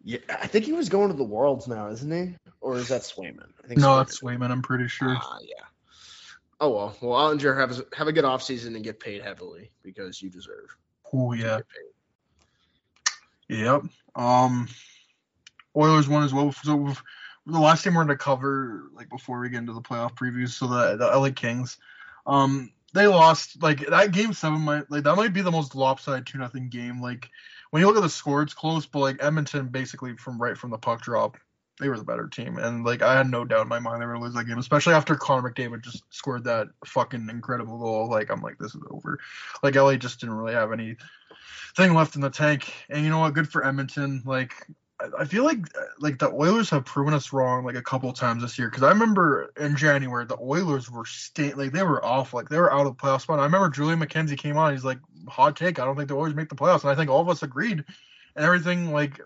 [0.08, 2.36] Yeah, I think he was going to the Worlds now, isn't he?
[2.60, 3.48] Or is that Swayman?
[3.64, 4.02] I think No, Swayman.
[4.02, 4.50] it's Swayman.
[4.52, 5.16] I'm pretty sure.
[5.20, 5.64] Ah, yeah.
[6.60, 6.96] Oh well.
[7.00, 10.76] Well, Ollinger have a- have a good offseason and get paid heavily because you deserve.
[11.12, 11.58] oh yeah.
[13.48, 13.82] Yep.
[14.14, 14.68] Um,
[15.76, 16.52] Oilers won as well.
[16.52, 17.00] So we've-
[17.46, 20.50] the last team we're going to cover, like before we get into the playoff previews,
[20.50, 21.78] so the the LA Kings,
[22.26, 23.62] um, they lost.
[23.62, 27.00] Like that game seven might like that might be the most lopsided two nothing game.
[27.00, 27.30] Like
[27.70, 30.70] when you look at the score, it's close, but like Edmonton basically from right from
[30.70, 31.36] the puck drop,
[31.78, 34.06] they were the better team, and like I had no doubt in my mind they
[34.06, 38.08] were to lose that game, especially after Connor McDavid just scored that fucking incredible goal.
[38.08, 39.18] Like I'm like this is over.
[39.62, 40.96] Like LA just didn't really have any
[41.76, 42.72] thing left in the tank.
[42.88, 43.34] And you know what?
[43.34, 44.22] Good for Edmonton.
[44.24, 44.54] Like
[44.98, 45.58] I- feel like
[45.98, 48.68] like the Oilers have proven us wrong like a couple times this year.
[48.68, 52.58] Because I remember in January the Oilers were sta- like they were off, like they
[52.58, 53.38] were out of the playoff spot.
[53.38, 54.72] I remember Julian McKenzie came on.
[54.72, 55.78] He's like, "Hot take.
[55.78, 57.84] I don't think the Oilers make the playoffs." And I think all of us agreed,
[58.34, 59.20] and everything like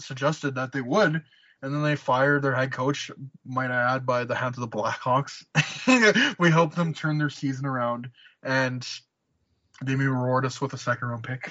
[0.00, 1.22] suggested that they would.
[1.62, 3.10] And then they fired their head coach,
[3.46, 5.44] might I add, by the hands of the Blackhawks.
[6.38, 8.10] we helped them turn their season around,
[8.42, 8.86] and
[9.82, 11.50] they may reward us with a second round pick.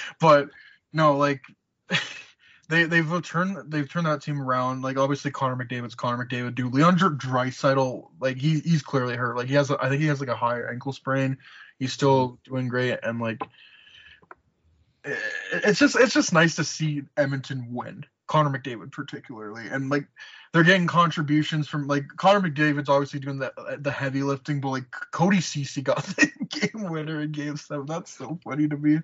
[0.20, 0.50] but
[0.92, 1.42] no, like
[2.68, 4.82] they they've uh, turned they've turned that team around.
[4.82, 6.54] Like obviously Connor McDavid's Connor McDavid.
[6.54, 9.36] Dude, Leon Draisaitl, like he he's clearly hurt.
[9.36, 11.38] Like he has a, I think he has like a high ankle sprain.
[11.78, 13.42] He's still doing great and like
[15.04, 15.14] eh,
[15.52, 18.04] it's just it's just nice to see Edmonton win.
[18.26, 20.06] Connor McDavid particularly, and like
[20.52, 24.90] they're getting contributions from like Connor McDavid's obviously doing the the heavy lifting, but like
[25.10, 27.84] Cody Cece got the game winner in Game Seven.
[27.84, 29.00] That's so funny to me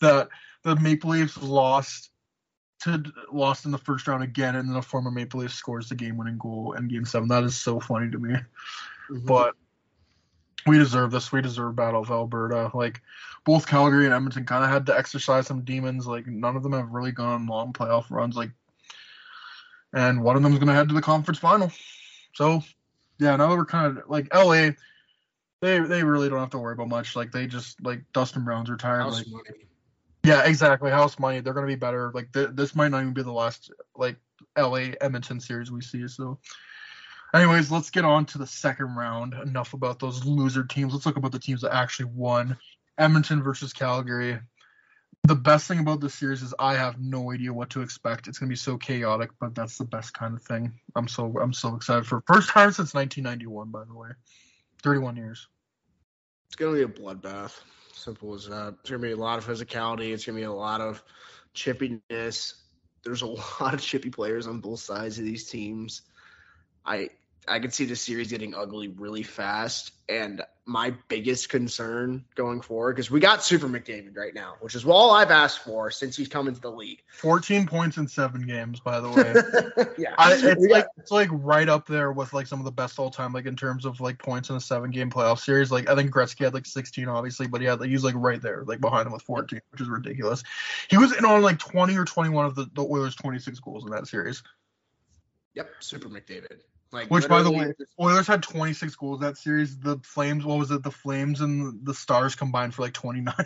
[0.00, 0.28] that
[0.64, 2.10] the Maple Leafs lost
[2.84, 5.94] to lost in the first round again, and then a former Maple Leaf scores the
[5.94, 7.28] game winning goal in Game Seven.
[7.28, 8.34] That is so funny to me,
[9.10, 9.26] Mhm.
[9.26, 9.54] but.
[10.66, 11.30] We deserve this.
[11.30, 12.70] We deserve Battle of Alberta.
[12.72, 13.02] Like
[13.44, 16.06] both Calgary and Edmonton kind of had to exercise some demons.
[16.06, 18.34] Like none of them have really gone on long playoff runs.
[18.34, 18.50] Like,
[19.92, 21.70] and one of them is going to head to the conference final.
[22.32, 22.62] So,
[23.18, 24.70] yeah, now that we're kind of like LA,
[25.60, 27.14] they they really don't have to worry about much.
[27.14, 29.02] Like they just like Dustin Brown's retired.
[29.02, 29.66] House Like money.
[30.24, 30.90] Yeah, exactly.
[30.90, 31.40] House money.
[31.40, 32.10] They're going to be better.
[32.14, 34.16] Like th- this might not even be the last like
[34.56, 36.08] LA Edmonton series we see.
[36.08, 36.38] So,
[37.34, 39.34] anyways, let's get on to the second round.
[39.34, 40.94] Enough about those loser teams.
[40.94, 42.56] Let's talk about the teams that actually won.
[42.96, 44.38] Edmonton versus Calgary.
[45.24, 48.26] The best thing about this series is I have no idea what to expect.
[48.26, 50.72] It's going to be so chaotic, but that's the best kind of thing.
[50.96, 53.70] I'm so I'm so excited for first time since 1991.
[53.70, 54.10] By the way,
[54.82, 55.48] 31 years.
[56.46, 57.60] It's gonna be a bloodbath.
[57.94, 58.74] Simple as that.
[58.80, 60.12] It's gonna be a lot of physicality.
[60.12, 61.02] It's gonna be a lot of
[61.54, 62.54] chippiness.
[63.02, 63.26] There's a
[63.60, 66.02] lot of chippy players on both sides of these teams.
[66.84, 67.10] I
[67.46, 69.92] I could see the series getting ugly really fast.
[70.08, 74.84] And my biggest concern going forward, because we got Super McDavid right now, which is
[74.84, 77.02] all I've asked for since he's come into the league.
[77.12, 79.86] 14 points in seven games, by the way.
[79.98, 82.98] yeah, I, it's like it's like right up there with like some of the best
[82.98, 85.70] all time, like in terms of like points in a seven game playoff series.
[85.70, 88.14] Like I think Gretzky had like 16, obviously, but he had like, he was like
[88.16, 90.42] right there, like behind him with 14, which is ridiculous.
[90.88, 93.90] He was in on like 20 or 21 of the, the Oilers' 26 goals in
[93.90, 94.42] that series.
[95.54, 96.60] Yep, Super McDavid.
[96.94, 99.76] Like, Which, by the way, Oilers had 26 goals that series.
[99.80, 100.84] The Flames, what was it?
[100.84, 103.34] The Flames and the Stars combined for like 29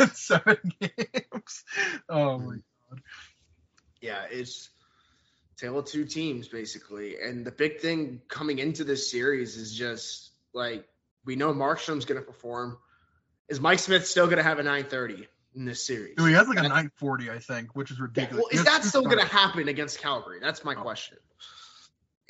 [0.00, 1.64] in seven games.
[2.08, 2.54] Oh my
[2.88, 3.00] god.
[4.00, 4.70] yeah, it's
[5.56, 7.16] tale of two teams basically.
[7.20, 10.86] And the big thing coming into this series is just like
[11.24, 12.78] we know Markstrom's going to perform.
[13.48, 16.14] Is Mike Smith still going to have a 930 in this series?
[16.16, 18.44] Dude, he has like a 940, I think, which is Yeah, ridiculous.
[18.52, 20.38] well, is that still going to happen against Calgary?
[20.40, 20.80] That's my Oh.
[20.82, 21.18] question.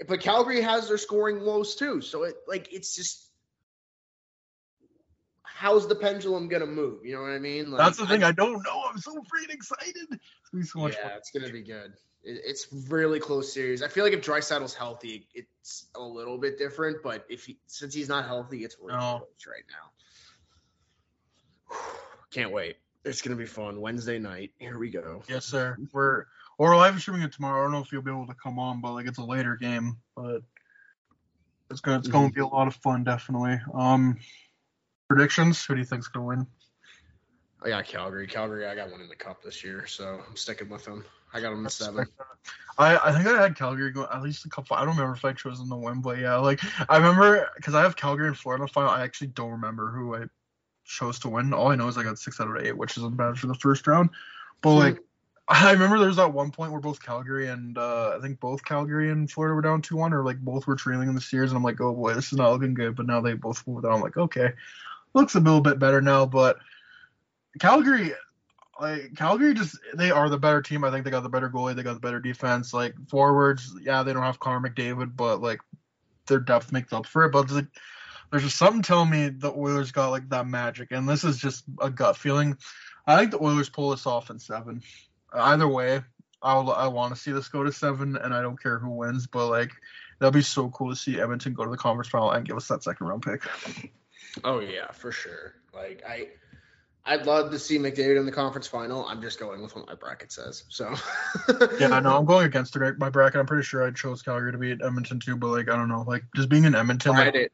[0.08, 3.28] But Calgary has their scoring lows too, so it like it's just
[5.42, 7.04] how's the pendulum going to move?
[7.06, 7.70] You know what I mean?
[7.70, 8.24] Like, That's the thing.
[8.24, 8.82] I don't know.
[8.90, 9.94] I'm so freaking excited.
[10.08, 10.18] gonna
[10.54, 11.18] be so much yeah, fun.
[11.18, 11.92] it's gonna be good.
[12.24, 13.80] It, it's really close series.
[13.82, 17.02] I feel like if Draisaitl's healthy, it's a little bit different.
[17.04, 19.18] But if he, since he's not healthy, it's really No.
[19.18, 19.64] close right
[21.70, 21.76] now.
[22.32, 22.76] Can't wait.
[23.04, 23.80] It's gonna be fun.
[23.80, 24.52] Wednesday night.
[24.58, 25.22] Here we go.
[25.28, 25.76] Yes, sir.
[25.92, 26.24] We're
[26.62, 27.60] or live streaming it tomorrow.
[27.60, 29.56] I don't know if you'll be able to come on, but like it's a later
[29.56, 30.42] game, but
[31.72, 33.58] it's gonna it's gonna be a lot of fun, definitely.
[33.74, 34.20] Um,
[35.08, 35.64] predictions.
[35.64, 36.46] Who do you think's gonna win?
[37.64, 38.28] I got Calgary.
[38.28, 38.68] Calgary.
[38.68, 41.04] I got one in the cup this year, so I'm sticking with them.
[41.34, 42.06] I got them in seven.
[42.78, 44.76] I, I think I had Calgary go at least a couple.
[44.76, 47.74] I don't remember if I chose them to win, but yeah, like I remember because
[47.74, 48.90] I have Calgary and Florida final.
[48.90, 50.26] I actually don't remember who I
[50.84, 51.52] chose to win.
[51.52, 53.54] All I know is I got six out of eight, which isn't bad for the
[53.54, 54.10] first round.
[54.60, 54.98] But like
[55.54, 58.64] I remember there was that one point where both Calgary and uh, I think both
[58.64, 61.50] Calgary and Florida were down two one, or like both were trailing in the series,
[61.50, 62.96] and I'm like, oh boy, this is not looking good.
[62.96, 63.92] But now they both moved on.
[63.92, 64.52] I'm like, okay,
[65.12, 66.24] looks a little bit better now.
[66.24, 66.56] But
[67.60, 68.14] Calgary,
[68.80, 70.84] like Calgary, just they are the better team.
[70.84, 72.72] I think they got the better goalie, they got the better defense.
[72.72, 75.60] Like forwards, yeah, they don't have Connor McDavid, but like
[76.28, 77.32] their depth makes up for it.
[77.32, 77.64] But there's,
[78.30, 81.64] there's just something telling me the Oilers got like that magic, and this is just
[81.78, 82.56] a gut feeling.
[83.06, 84.82] I think the Oilers pull this off in seven.
[85.34, 86.02] Either way,
[86.42, 89.26] I'll, I want to see this go to seven, and I don't care who wins.
[89.26, 89.70] But like,
[90.18, 92.68] that'd be so cool to see Edmonton go to the conference final and give us
[92.68, 93.42] that second round pick.
[94.44, 95.54] Oh yeah, for sure.
[95.74, 96.28] Like I,
[97.04, 99.06] I'd love to see McDavid in the conference final.
[99.06, 100.64] I'm just going with what my bracket says.
[100.68, 100.94] So
[101.78, 103.40] Yeah, I know I'm going against the, my bracket.
[103.40, 106.04] I'm pretty sure I chose Calgary to beat Edmonton too, but like I don't know,
[106.06, 107.52] like just being in Edmonton, like,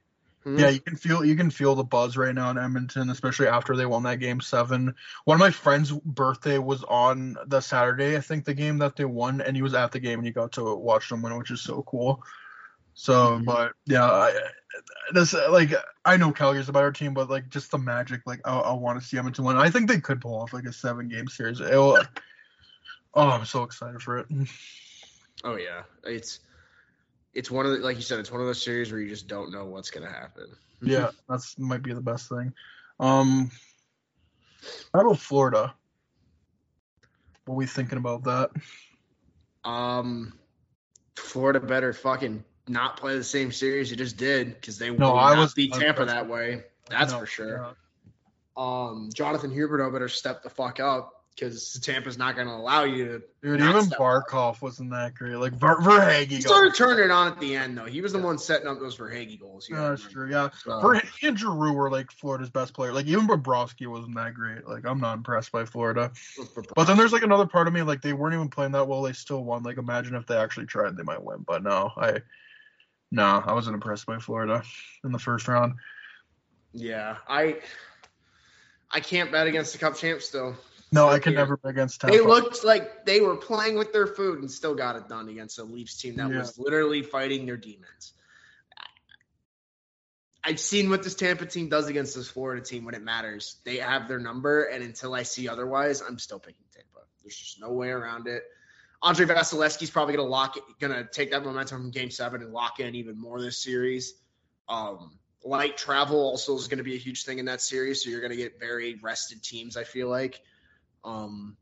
[0.49, 0.55] Tried it.
[0.55, 0.59] Hmm?
[0.61, 3.77] yeah, you can feel you can feel the buzz right now in Edmonton, especially after
[3.77, 4.95] they won that game seven.
[5.25, 9.05] One of my friends' birthday was on the Saturday, I think, the game that they
[9.05, 11.51] won, and he was at the game and he got to watch them win, which
[11.51, 12.23] is so cool.
[12.95, 13.45] So, Mhm.
[13.45, 14.35] but yeah, I,
[15.13, 15.71] this like
[16.05, 19.01] I know Calgary's a better team, but like just the magic, like I, I want
[19.01, 19.57] to see Edmonton win.
[19.57, 21.61] I think they could pull off like a seven game series.
[21.61, 21.99] It'll,
[23.15, 24.27] oh, I'm so excited for it.
[25.45, 26.41] Oh yeah, it's
[27.35, 29.29] it's one of the, like you said, it's one of those series where you just
[29.29, 30.47] don't know what's gonna happen.
[30.81, 32.53] Yeah, that's might be the best thing.
[33.01, 33.51] Um,
[34.95, 35.75] how about Florida?
[37.47, 38.51] What are we thinking about that?
[39.65, 40.35] Um,
[41.17, 45.19] Florida better fucking not play the same series you just did because they No, will
[45.19, 46.63] I was- beat Tampa that way.
[46.89, 47.57] That's No, for sure.
[47.59, 47.73] yeah.
[48.57, 53.23] Um, Jonathan Huberdeau better step the fuck up because Tampa's not gonna allow you to.
[53.43, 54.27] Dude, even step up.
[54.27, 55.37] Barkov wasn't that great.
[55.37, 57.85] Like Ver- Verhaeghe He started turning it on at the end though.
[57.85, 59.69] He was the one setting up those Verhaeghe goals.
[59.71, 60.27] Yeah, that's remember.
[60.27, 60.93] true.
[60.93, 62.93] Yeah, So- and Giroux were like Florida's best player.
[62.93, 64.67] Like even Bobrovsky wasn't that great.
[64.67, 66.11] Like I'm not impressed by Florida.
[66.75, 69.03] But then there's like another part of me like they weren't even playing that well.
[69.03, 69.63] They still won.
[69.63, 71.45] Like imagine if they actually tried, they might win.
[71.47, 72.23] But no, I,
[73.11, 74.63] no, I wasn't impressed by Florida
[75.05, 75.75] in the first round.
[76.73, 77.59] Yeah, I
[78.91, 80.57] I can't bet against the Cup champs still.
[80.91, 81.37] No, Still I could can't.
[81.37, 82.17] never bet against Tampa.
[82.17, 85.59] They looked like they were playing with their food and still got it done against
[85.59, 86.39] a Leafs team that Yeah.
[86.39, 88.13] was literally fighting their demons.
[90.43, 93.57] I've seen what this Tampa team does against this Florida team when it matters.
[93.65, 97.07] They have their number, and until I see otherwise, I'm still picking Tampa.
[97.23, 98.45] There's just no way around it.
[99.03, 102.81] Andrei Vasilevskiy's probably gonna lock it, gonna take that momentum from Game Seven and lock
[102.81, 104.15] in even more this series.
[104.69, 108.11] Um, light travel also is going to be a huge thing in that series, so
[108.11, 109.77] you're going to get very rested teams.
[109.77, 110.41] I feel like.
[111.09, 111.57] Um,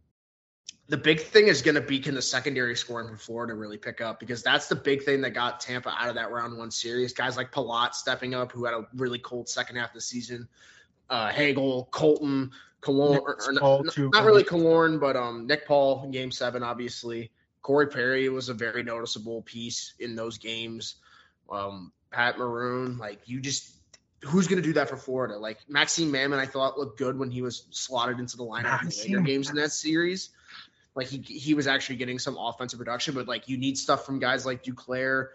[0.88, 4.00] the big thing is going to be can the secondary scoring from Florida really pick
[4.00, 7.12] up because that's the big thing that got Tampa out of that round one series.
[7.12, 10.48] Guys like Palat stepping up, who had a really cold second half of the season.
[11.10, 16.10] Uh, Hagel, Colton, Killorn, or, or not, not really Killorn, but um, Nick Paul in
[16.10, 17.30] Game Seven, obviously.
[17.62, 20.96] Corey Perry was a very noticeable piece in those games.
[21.50, 23.75] Um, Pat Maroon, like you just
[24.26, 25.38] who's going to do that for Florida?
[25.38, 28.88] Like Maxim Mamin, I thought looked good when he was slotted into the lineup in
[28.88, 30.30] the later games in that series.
[30.94, 34.18] Like he he was actually getting some offensive production, but like you need stuff from
[34.18, 35.28] guys like Duclair.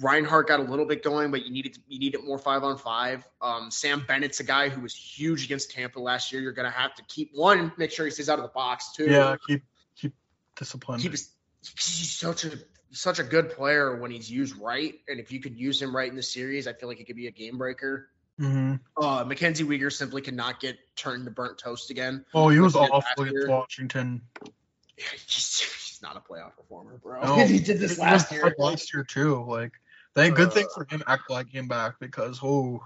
[0.00, 1.78] Reinhart got a little bit going, but you need it.
[1.88, 3.26] You need it more five on five.
[3.42, 6.40] Um, Sam Bennett's a guy who was huge against Tampa last year.
[6.40, 8.92] You're going to have to keep one, make sure he stays out of the box
[8.92, 9.06] too.
[9.06, 9.62] Yeah, keep
[9.96, 10.14] keep
[10.54, 11.02] disciplined.
[11.02, 11.30] keep his,
[11.62, 12.52] he's such a
[12.92, 16.08] such a good player when he's used right, and if you could use him right
[16.08, 18.08] in the series, I feel like it could be a game breaker.
[18.38, 22.24] Hmm Uh, Mackenzie Weegar simply cannot get turned to burnt toast again.
[22.32, 23.48] Oh, he was Like awful against.
[23.48, 24.22] Washington.
[24.96, 27.22] He's, he's not a playoff performer, bro.
[27.22, 28.52] No, he did this last year.
[28.58, 29.44] Last year too.
[29.44, 29.72] Like,
[30.16, 31.02] thank good thing Uh, for him.
[31.06, 32.80] Ekblad came back because oh,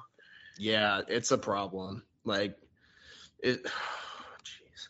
[0.59, 2.03] Yeah, it's a problem.
[2.25, 2.55] Like
[3.43, 3.65] it.
[4.45, 4.89] Jeez,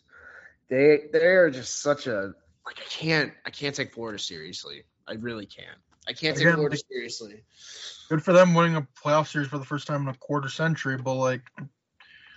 [0.69, 2.33] they they're just such a
[2.65, 4.83] like I can't I can't take Florida seriously.
[5.07, 5.79] I really can't.
[6.07, 7.43] I can't take Again, Florida like- seriously.
[8.09, 10.97] good for them winning a playoff series for the first time in a quarter century.
[10.97, 11.41] But like,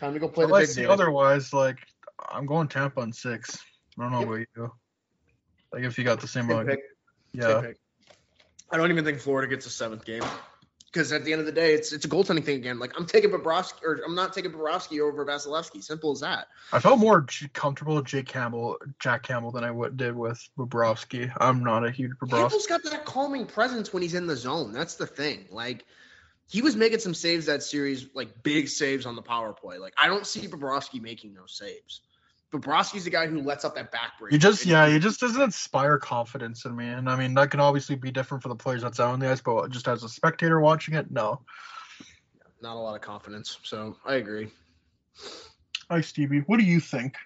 [0.00, 1.78] Time to go play the big otherwise, like
[2.30, 3.58] I'm going Tampa on six.
[3.98, 4.72] I don't know about you.
[5.72, 6.80] Like if you got the same pick.
[7.32, 7.60] Yeah.
[7.62, 7.76] Pick.
[8.70, 10.22] I don't even think Florida gets a seventh game
[10.96, 12.78] because at the end of the day, it's it's a goaltending thing again.
[12.78, 15.84] Like I'm taking Bobrovsky, or I'm not taking Bobrovsky over Vasilevskiy.
[15.84, 16.48] Simple as that.
[16.72, 21.30] I felt more comfortable with Jake Campbell, Jack Campbell than I would, did with Bobrovsky.
[21.38, 22.30] I'm not a huge Bobrovsky.
[22.30, 24.72] Campbell's got that calming presence when he's in the zone.
[24.72, 25.44] That's the thing.
[25.50, 25.84] Like
[26.48, 29.76] he was making some saves that series, like big saves on the power play.
[29.76, 32.00] Like I don't see Bobrovsky making those saves.
[32.52, 34.32] Bobrovsky's the guy who lets up that back break.
[34.32, 36.86] He just, And yeah, he just doesn't inspire confidence in me.
[36.88, 39.30] And I mean, that can obviously be different for the players that's out on the
[39.30, 41.40] ice, but just as a spectator watching it, no.
[42.62, 43.58] not a lot of confidence.
[43.64, 44.48] So I agree.
[45.90, 46.40] Hi, Stevie.
[46.46, 47.16] What do you think?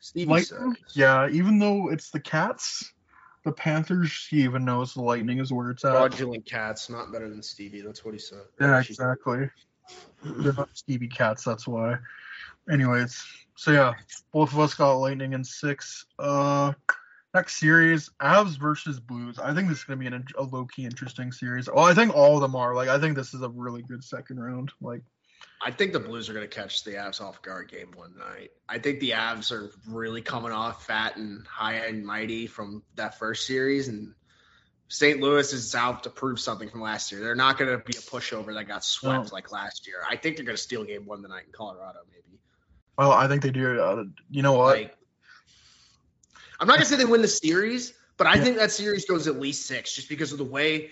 [0.00, 0.74] Stevie Lightning?
[0.74, 2.92] said, Yeah, even though it's the Cats,
[3.44, 5.92] the Panthers, he even knows the Lightning is where it's at.
[5.92, 7.80] fraudulent cats, not better than Stevie.
[7.80, 8.42] That's what he said.
[8.60, 9.50] Yeah, exactly.
[10.24, 11.96] They're not Stevie Cats, that's why.
[12.70, 13.24] Anyways,
[13.58, 13.94] so yeah,
[14.32, 16.06] both of us got Lightning in six.
[16.16, 16.74] Uh,
[17.34, 19.40] next series, Avs versus Blues.
[19.40, 21.68] I think this is gonna be an, a low key interesting series.
[21.68, 22.72] Well, I think all of them are.
[22.76, 24.70] Like, I think this is a really good second round.
[24.80, 25.02] Like,
[25.60, 28.50] I think the Blues are going to catch the Avs off guard game one night.
[28.68, 33.18] I think the Avs are really coming off fat and high and mighty from that
[33.18, 34.14] first series, and
[34.86, 35.20] St.
[35.20, 37.20] Louis is out to prove something from last year.
[37.20, 39.34] They're not going to be a pushover that got swept No.
[39.34, 39.96] like last year.
[40.08, 42.27] I think they're going to steal game one tonight in Colorado, maybe.
[42.98, 43.80] Well, I think they do.
[43.80, 44.76] Uh, you know what?
[44.76, 44.96] Like,
[46.60, 48.44] I'm not going to say they win the series, but I Yeah.
[48.44, 50.90] think that series goes at least six, just because of the way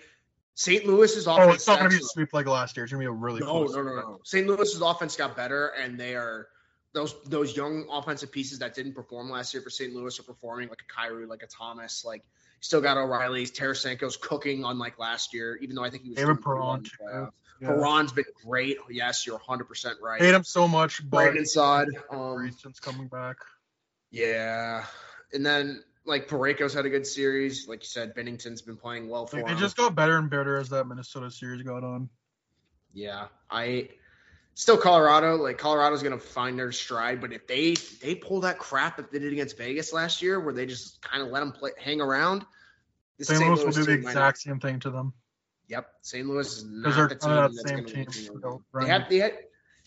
[0.54, 0.86] St.
[0.86, 2.84] Louis's oh, it's not gonna be a sweep like last year.
[2.84, 3.74] It's gonna be a really No, close.
[3.74, 4.20] no, no, no.
[4.24, 4.46] St.
[4.46, 6.48] Louis's offense got better, and they are
[6.94, 9.92] those those young offensive pieces that didn't perform last year for St.
[9.92, 12.24] Louis are performing like a Kyrou, like a Thomas, like
[12.61, 13.52] still got O'Reilly's.
[13.52, 17.28] Tarasenko's cooking on like last year, even though I think he was David Perron, too.
[17.61, 17.68] Yeah.
[17.68, 18.78] Perron's been great.
[18.90, 20.20] Yes, you're 100 percent right.
[20.20, 23.36] Hate him so much, but Brandon Saad, um, Grayson's coming back.
[24.11, 24.84] yeah,
[25.32, 27.66] and then like Parayko's had a good series.
[27.66, 29.59] Like you said, Binnington's been playing well for Like, him.
[29.59, 32.09] just got better and better as that Minnesota series got on.
[32.92, 33.88] Yeah, I
[34.54, 35.36] still Colorado.
[35.36, 39.18] Like Colorado's gonna find their stride, but if they they pull that crap that they
[39.18, 42.44] did against Vegas last year, where they just kind of let them play hang around,
[43.18, 43.40] this St.
[43.40, 45.12] Louis will do the exact same thing to them.
[45.69, 46.27] Yep, St.
[46.27, 48.41] Louis is not the team that's gonna team.
[48.43, 49.33] win They have they had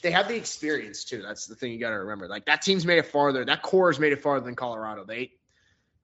[0.01, 1.21] they have the experience too.
[1.21, 2.27] That's the thing you got to remember.
[2.27, 3.45] Like that team's made it farther.
[3.45, 5.05] That core has made it farther than Colorado.
[5.05, 5.31] They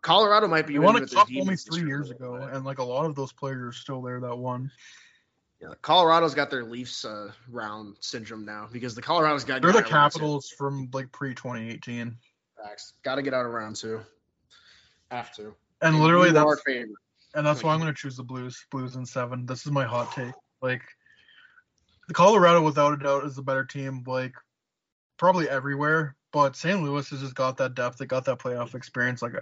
[0.02, 2.84] Colorado might be They won a cup only three year years ago, and like a
[2.84, 4.72] lot of those players are still there that won.
[5.62, 9.84] Yeah, Colorado's got their Leafs uh, round syndrome now because the Colorado's got They're the
[9.84, 12.16] Capitals from like pre 2018,
[13.04, 14.02] Got to get out of round two.
[15.12, 15.56] Have to.
[15.82, 16.96] and literally you are that's favorite.
[17.36, 18.66] And that's why I'm going to choose the Blues.
[18.72, 19.46] Blues in seven.
[19.46, 20.34] This is my hot take.
[20.62, 20.82] Like
[22.08, 24.04] the Colorado, without a doubt, is the better team.
[24.08, 24.34] Like
[25.18, 26.82] probably everywhere, but St.
[26.82, 27.98] Louis has just got that depth.
[27.98, 29.22] They got that playoff experience.
[29.22, 29.34] Like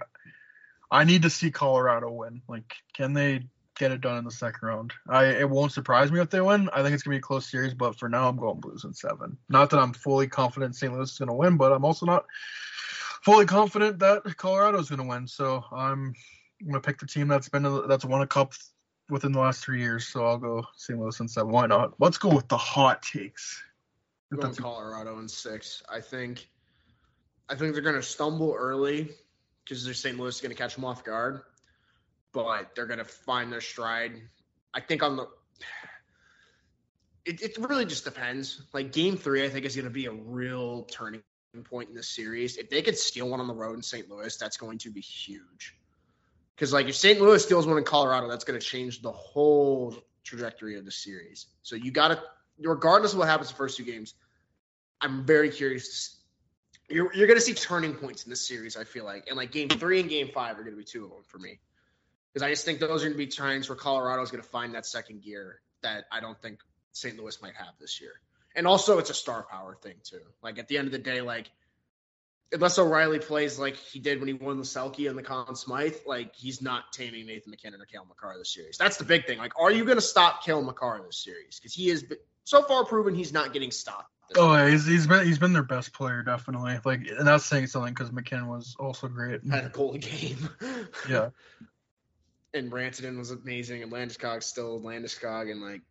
[0.90, 2.42] I need to see Colorado win.
[2.48, 3.44] Like can they
[3.76, 4.92] get it done in the second round?
[5.08, 6.68] I it won't surprise me if they win.
[6.72, 8.92] I think it's gonna be a close series, but for now I'm going Blues in
[8.92, 9.38] seven.
[9.48, 10.92] Not that I'm fully confident St.
[10.92, 12.26] Louis is gonna win, but I'm also not
[13.22, 15.26] fully confident that Colorado is gonna win.
[15.26, 16.14] So I'm
[16.64, 18.54] I'm gonna pick the team that's been that's won a cup
[19.10, 20.06] within the last three years.
[20.06, 20.98] So I'll go St.
[20.98, 21.52] Louis in seven.
[21.52, 21.94] Why not?
[21.98, 23.62] Let's go with the hot takes.
[24.34, 25.82] Going Colorado in six.
[25.88, 26.48] I think.
[27.48, 29.10] I think they're to stumble early
[29.64, 30.18] because they're St.
[30.18, 31.42] Louis is to catch them off guard,
[32.32, 34.22] but they're to find their stride.
[34.72, 35.28] I think on the.
[37.26, 38.62] It, it really just depends.
[38.72, 41.22] Like game three, I think is going to be a real turning
[41.64, 42.56] point in this series.
[42.56, 44.10] If they could steal one on the road in St.
[44.10, 45.74] Louis, that's going to be huge.
[46.54, 47.20] Because like if St.
[47.20, 51.46] Louis steals one in Colorado, that's going to change the whole trajectory of the series.
[51.62, 52.22] So you got to,
[52.60, 54.14] regardless of what happens the first two games,
[55.00, 56.16] I'm very curious.
[56.88, 58.76] You're you're going to see turning points in this series.
[58.76, 61.04] I feel like, and like game three and game five are going to be two
[61.04, 61.60] of them for me.
[62.32, 64.48] Because I just think those are going to be times where Colorado is going to
[64.48, 66.58] find that second gear that I don't think
[66.92, 67.16] St.
[67.16, 68.12] Louis might have this year.
[68.56, 70.20] And also, it's a star power thing too.
[70.42, 71.50] Like at the end of the day, like
[72.54, 75.96] unless O'Reilly plays like he did when he won the Selke and the Conn Smythe,
[76.06, 78.78] like he's not taming Nathan MacKinnon or Cale Makar this series.
[78.78, 79.38] That's the big thing.
[79.38, 81.58] Like, are you going to stop Cale Makar this series?
[81.58, 84.10] Because he has been, so far proven he's not getting stopped.
[84.36, 86.78] Oh, yeah, he's, he's been he's been their best player definitely.
[86.84, 89.44] Like, and that's saying something because MacKinnon was also great.
[89.44, 90.48] had a goal a game.
[91.08, 91.30] Yeah,
[92.54, 95.82] and Rantanen was amazing, and Landeskog still Landeskog, and like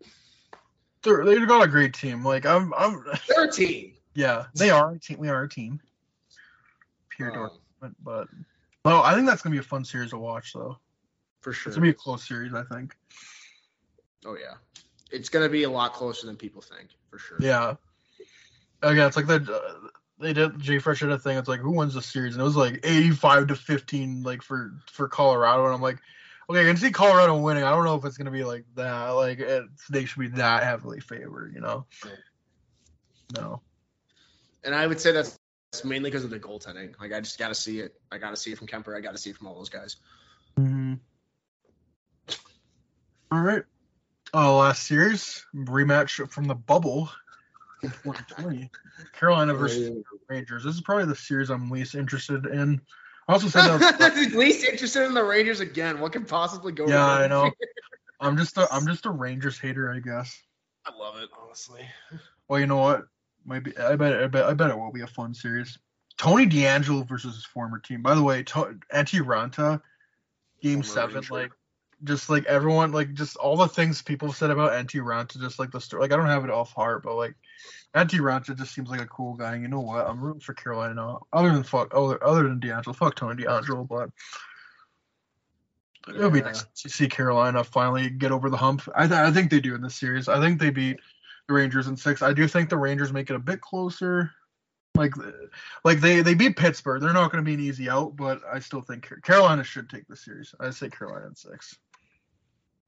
[1.03, 2.23] they're they got a great team.
[2.23, 3.93] Like, I'm I'm they're a team.
[4.15, 5.19] yeah, they are a team.
[5.19, 5.79] We are a team.
[7.15, 7.51] Pure Um,
[7.81, 8.27] dork, but
[8.85, 10.77] no, I think that's gonna be a fun series to watch though.
[11.41, 11.71] for sure.
[11.71, 12.95] It's gonna be a close series, I think.
[14.25, 14.55] Oh yeah,
[15.11, 17.37] it's gonna be a lot closer than people think for sure.
[17.39, 17.75] Yeah.
[18.81, 19.87] Again, it's like the uh,
[20.19, 21.37] they did Jay Fresh did a thing.
[21.37, 24.73] It's like who wins the series, and it was like eighty-five to fifteen, like for
[24.91, 25.65] for Colorado.
[25.65, 25.99] And I'm like,
[26.49, 27.63] okay, I can see Colorado winning.
[27.63, 29.09] I don't know if it's gonna be like that.
[29.09, 29.41] Like
[29.89, 31.85] they should be that heavily favored, you know?
[33.35, 33.61] No.
[34.63, 35.39] And I would say that's
[35.83, 36.93] mainly because of the goaltending.
[36.99, 37.95] Like I just got to see it.
[38.11, 38.95] I got to see it from Kuemper.
[38.95, 39.97] I got to see it from all those guys.
[40.59, 40.93] Mm-hmm.
[43.31, 43.63] All right.
[44.33, 47.09] Uh, last series rematch from the bubble.
[47.81, 48.69] in 2020.
[49.13, 50.63] Carolina versus Rangers.
[50.63, 52.81] This is probably the series I'm least interested in.
[53.27, 53.99] I also said that.
[54.15, 55.99] was- Least interested in the Rangers again.
[55.99, 57.21] What could possibly go yeah, wrong?
[57.23, 57.51] I know.
[58.19, 60.39] I'm just a I'm just a Rangers hater, I guess.
[60.85, 61.81] I love it, honestly.
[62.47, 63.05] Well, you know what?
[63.45, 65.77] Maybe I bet I bet I bet it will be a fun series.
[66.17, 68.01] Tony DeAngelo versus his former team.
[68.01, 69.81] By the way, to- Antti Raanta,
[70.61, 71.51] Game Former Seven, like
[72.03, 75.71] just like everyone, like just all the things people said about Antti Raanta, just like
[75.71, 76.01] the story.
[76.01, 77.35] Like I don't have it off heart, but like
[77.95, 79.53] Antti Raanta just seems like a cool guy.
[79.53, 80.07] And you know what?
[80.07, 81.21] I'm rooting for Carolina now.
[81.33, 84.09] Other than fuck, other other than DeAngelo, fuck Tony DeAngelo, but.
[86.09, 88.81] It'll be nice to see Carolina finally get over the hump.
[88.93, 90.27] I, th- I think they do in this series.
[90.27, 90.99] I think they beat
[91.47, 92.21] the Rangers in six.
[92.21, 94.31] I do think the Rangers make it a bit closer.
[94.95, 95.13] Like,
[95.83, 97.01] like they they beat Pittsburgh.
[97.01, 100.07] They're not going to be an easy out, but I still think Carolina should take
[100.07, 100.53] the series.
[100.59, 101.77] I say Carolina in six.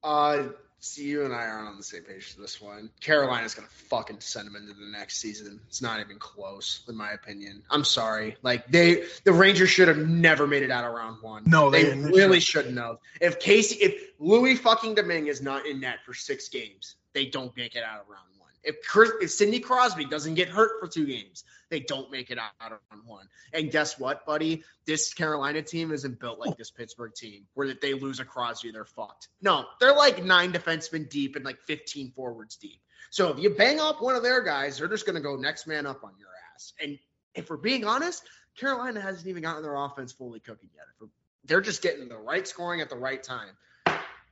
[0.04, 0.44] Uh,
[0.78, 2.90] see, you and I aren't on the same page for this one.
[3.00, 5.60] Carolina's gonna fucking send them into the next season.
[5.66, 7.64] It's not even close, in my opinion.
[7.70, 8.36] I'm sorry.
[8.42, 11.42] Like they, the Rangers should have never made it out of round one.
[11.46, 12.98] No, they, they- really shouldn't have.
[13.20, 17.54] If Casey, if Louis fucking Domingue is not in net for six games, they don't
[17.56, 18.35] make it out of round one.
[18.66, 22.38] If Chris, if Sidney Crosby doesn't get hurt for two games, they don't make it
[22.38, 23.28] out round one.
[23.52, 24.64] And guess what, buddy?
[24.86, 28.72] This Carolina team isn't built like this Pittsburgh team, where if they lose a Crosby,
[28.72, 29.28] they're fucked.
[29.40, 32.80] No, they're like nine defensemen deep and like 15 forwards deep.
[33.10, 35.66] So if you bang up one of their guys, they're just going to go next
[35.66, 36.72] man up on your ass.
[36.82, 36.98] And
[37.34, 38.22] if we're being honest,
[38.56, 41.08] Carolina hasn't even gotten their offense fully cooking yet.
[41.44, 43.50] They're just getting the right scoring at the right time.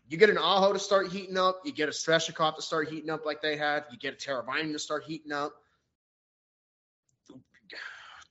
[0.08, 1.62] You get an Aho to start heating up.
[1.64, 3.84] You get a Svechnikov to start heating up like they had.
[3.90, 5.54] You get a Teravainen to start heating up.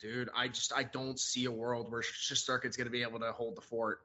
[0.01, 3.31] Dude, I just I don't see a world where Shesterkin's going to be able to
[3.31, 4.01] hold the fort.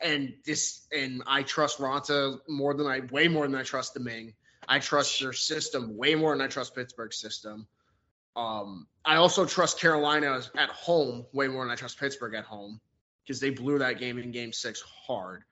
[0.00, 4.32] And this and I trust Raanta more than I way more than I trust Domingue.
[4.66, 7.66] I trust their system way more than I trust Pittsburgh's system.
[8.34, 12.80] Um, I also trust Carolina at home way more than I trust Pittsburgh at home
[13.22, 15.44] because they blew that game in Game Six hard.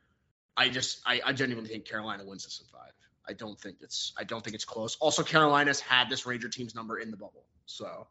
[0.56, 2.92] I just I, I genuinely think Carolina wins this in five.
[3.28, 4.96] I don't think it's I don't think it's close.
[5.00, 8.06] Also, Carolina's had this Ranger team's number in the bubble, so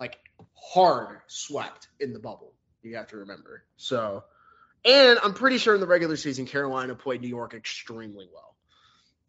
[0.00, 0.18] like
[0.54, 2.54] hard swept in the bubble.
[2.82, 3.62] You have to remember.
[3.76, 4.24] So,
[4.84, 8.56] and I'm pretty sure in the regular season, Carolina played New York extremely well.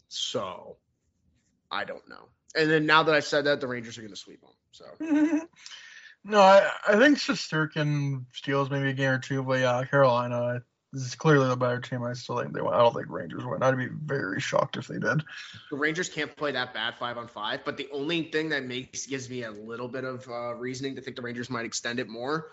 [0.08, 0.78] So,
[1.70, 2.30] I don't know.
[2.56, 4.52] And then now that I've said that, the Rangers are going to sweep them.
[4.72, 4.86] So,
[6.24, 10.62] no, I, I think Shesterkin steals maybe a game or two, but yeah, Carolina
[10.94, 12.04] is clearly the better team.
[12.04, 12.74] I still think they win.
[12.74, 13.64] I don't think Rangers win.
[13.64, 15.24] I'd be very shocked if they did.
[15.70, 17.64] the Rangers can't play that bad five on five.
[17.64, 21.02] But the only thing that makes gives me a little bit of uh, reasoning to
[21.02, 22.52] think the Rangers might extend it more.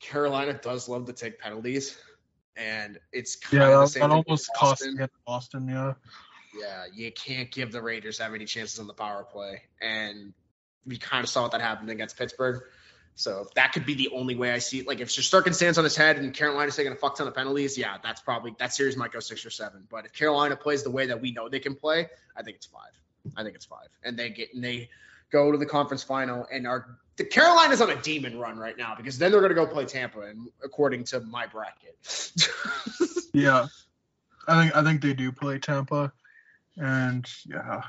[0.00, 1.98] Carolina does love to take penalties,
[2.56, 4.94] and it's kind Yeah, of the that, same that almost cost Boston.
[4.94, 5.68] against Boston.
[5.68, 5.94] Yeah.
[6.58, 10.32] Yeah, you can't give the Rangers that many chances on the power play, and
[10.86, 12.62] we kind of saw what that happened against Pittsburgh.
[13.16, 14.86] So that could be the only way I see it.
[14.86, 17.76] Like if Shesterkin stands on his head and Carolina's taking a fuck ton of penalties,
[17.78, 19.84] yeah, that's probably that series might go six or seven.
[19.90, 22.66] But if Carolina plays the way that we know they can play, I think it's
[22.66, 22.92] five.
[23.36, 24.90] I think it's five, and they get and they
[25.32, 28.94] go to the conference final and are the Carolina's on a demon run right now
[28.94, 31.96] because then they're going to go play Tampa, and according to my bracket.
[33.36, 33.66] Yeah,
[34.48, 36.10] I think I think they do play Tampa,
[36.78, 37.82] and yeah,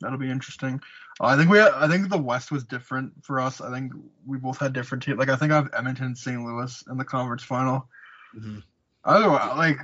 [0.00, 0.80] that'll be interesting.
[1.20, 3.60] Uh, I think we I think the West was different for us.
[3.60, 3.92] I think
[4.26, 5.18] we both had different teams.
[5.18, 6.42] Like I think I have Edmonton, and St.
[6.42, 7.88] Louis in the conference final.
[9.04, 9.78] Otherwise, like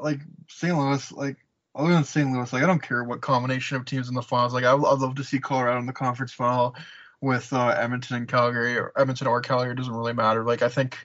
[0.00, 0.76] like St.
[0.76, 1.36] Louis, like
[1.74, 2.30] other than St.
[2.30, 4.52] Louis, like I don't care what combination of teams in the finals.
[4.52, 6.74] Like I, I'd love to see Colorado in the conference final
[7.20, 9.74] with uh, Edmonton and Calgary, or Edmonton or Calgary.
[9.74, 10.44] Doesn't really matter.
[10.44, 10.98] Like I think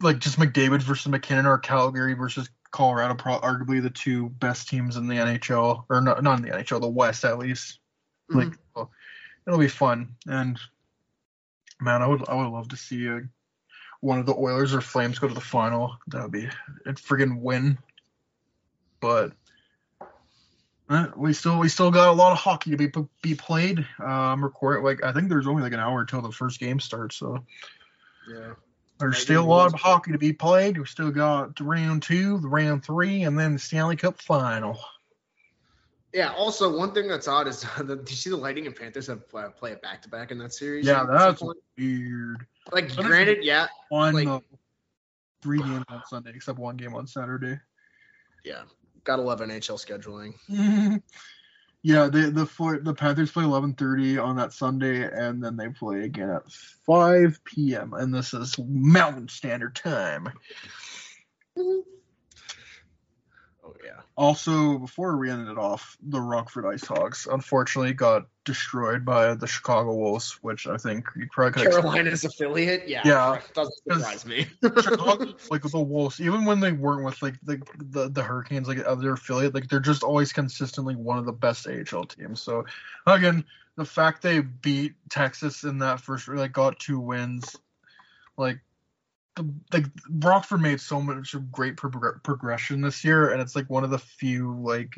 [0.00, 4.96] like just McDavid versus MacKinnon or Calgary versus Colorado, pro- arguably the two best teams
[4.96, 7.78] in the NHL, or not, not in the NHL, the West at least.
[8.28, 8.90] Like, well,
[9.46, 10.58] it'll be fun, and
[11.80, 13.20] man, I would I would love to see uh
[14.00, 15.96] one of the Oilers or Flames go to the final.
[16.08, 16.48] That would be
[16.86, 17.78] a friggin' win.
[19.00, 19.32] But
[20.88, 22.90] uh, we still we still got a lot of hockey to be
[23.22, 23.86] be played.
[24.00, 24.42] Uh, I'm
[24.82, 27.44] like I think there's only like an hour until the first game starts, so.
[28.28, 28.54] yeah.
[29.02, 30.78] There's Maybe still a lot of hockey to be played.
[30.78, 34.78] We've still got round two, the round three, and then the Stanley Cup final.
[36.12, 36.32] Yeah.
[36.34, 39.22] Also, one thing that's odd is the, do you see the Lightning and Panthers have
[39.34, 40.86] uh, play a back to back in that series?
[40.86, 41.42] Yeah, that's
[41.76, 42.46] weird.
[42.70, 44.38] like granted, yeah, one Like- uh,
[45.42, 47.58] three games on Sunday, except one game on Saturday.
[48.44, 48.62] yeah.
[49.02, 50.34] Gotta love NHL scheduling.
[51.82, 56.04] yeah, the the the Panthers play eleven thirty on that Sunday, and then they play
[56.04, 56.50] again at
[56.86, 57.92] five p.m.
[57.94, 60.28] and this is Mountain Standard Time.
[61.58, 61.91] Mm-hmm.
[64.16, 69.46] Also, before we ended it off, the Rockford Ice Hogs unfortunately got destroyed by the
[69.46, 72.88] Chicago Wolves, which I think you probably could Carolina's affiliate.
[72.88, 73.02] Yeah.
[73.04, 73.40] Yeah.
[73.54, 74.46] Doesn't surprise me.
[74.62, 78.84] Chicago, like the Wolves, even when they weren't with like the the, the Hurricanes, like
[78.84, 82.42] other affiliate, like they're just always consistently one of the best AHL teams.
[82.42, 82.66] So
[83.06, 83.44] again,
[83.76, 87.56] the fact they beat Texas in that first, like got two wins,
[88.36, 88.60] like
[89.72, 93.90] like Rockford made so much great prog- progression this year, and it's like one of
[93.90, 94.94] the few like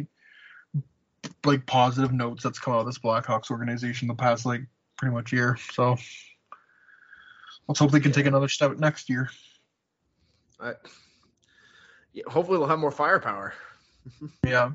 [1.45, 4.63] like positive notes that's come out of this Blackhawks organization the past like
[4.97, 5.57] pretty much year.
[5.73, 5.97] So
[7.69, 9.31] let's hope they can take another step next year.
[10.61, 10.75] I,
[12.13, 13.55] yeah, hopefully, they'll have more firepower.
[14.45, 14.73] Yeah.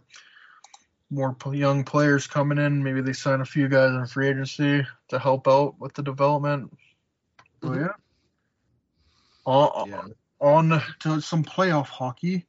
[1.12, 2.84] More young players coming in.
[2.84, 6.76] Maybe they sign a few guys in free agency to help out with the development.
[7.64, 7.82] So, Mhm.
[7.82, 7.94] yeah.
[9.46, 10.04] On, Yeah.
[10.40, 12.46] on to some playoff hockey.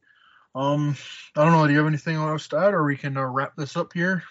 [0.54, 0.96] Um,
[1.36, 1.66] I don't know.
[1.66, 4.22] Do you have anything else to add, or we can uh, wrap this up here?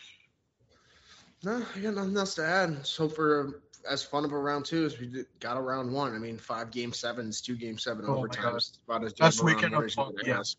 [1.44, 2.72] No, I got nothing else to add.
[2.76, 5.91] Let's hope for as fun of a round two as we did, got a round
[5.94, 6.14] one.
[6.14, 8.77] I mean, five game sevens, two game seven Oh overtimes.
[8.86, 10.57] About as Best good of a round weekend of as you could hockey, ask.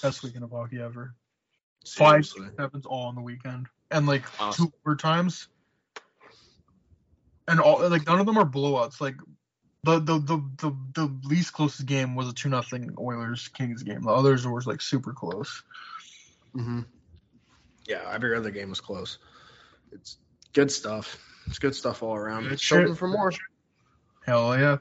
[0.00, 1.14] Best weekend of hockey ever.
[1.88, 2.54] Five Seriously.
[2.56, 4.68] sevens all on the weekend, and like Awesome.
[4.68, 5.48] two overtimes,
[7.48, 9.00] and all like none of them are blowouts.
[9.00, 9.16] Like
[9.84, 14.02] the the the the, the least closest game was a two nothing Oilers Kings game.
[14.02, 15.62] The others were like super close.
[16.54, 16.82] hmm
[17.86, 19.18] Yeah, every other game was close.
[19.90, 20.18] It's
[20.52, 21.18] good stuff.
[21.46, 22.46] It's good stuff all around.
[22.46, 23.32] It's hoping for more.
[24.24, 24.78] Hell yeah!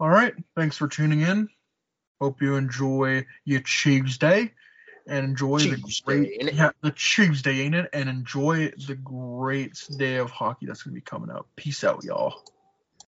[0.00, 1.48] All right, thanks for tuning in.
[2.20, 4.52] Hope you enjoy your Tuesday
[5.06, 6.54] and enjoy the Tuesday, great ain't it?
[6.54, 11.00] yeah the Tuesday ain't it and enjoy the great day of hockey that's gonna be
[11.00, 11.48] coming up.
[11.56, 12.42] Peace out, y'all.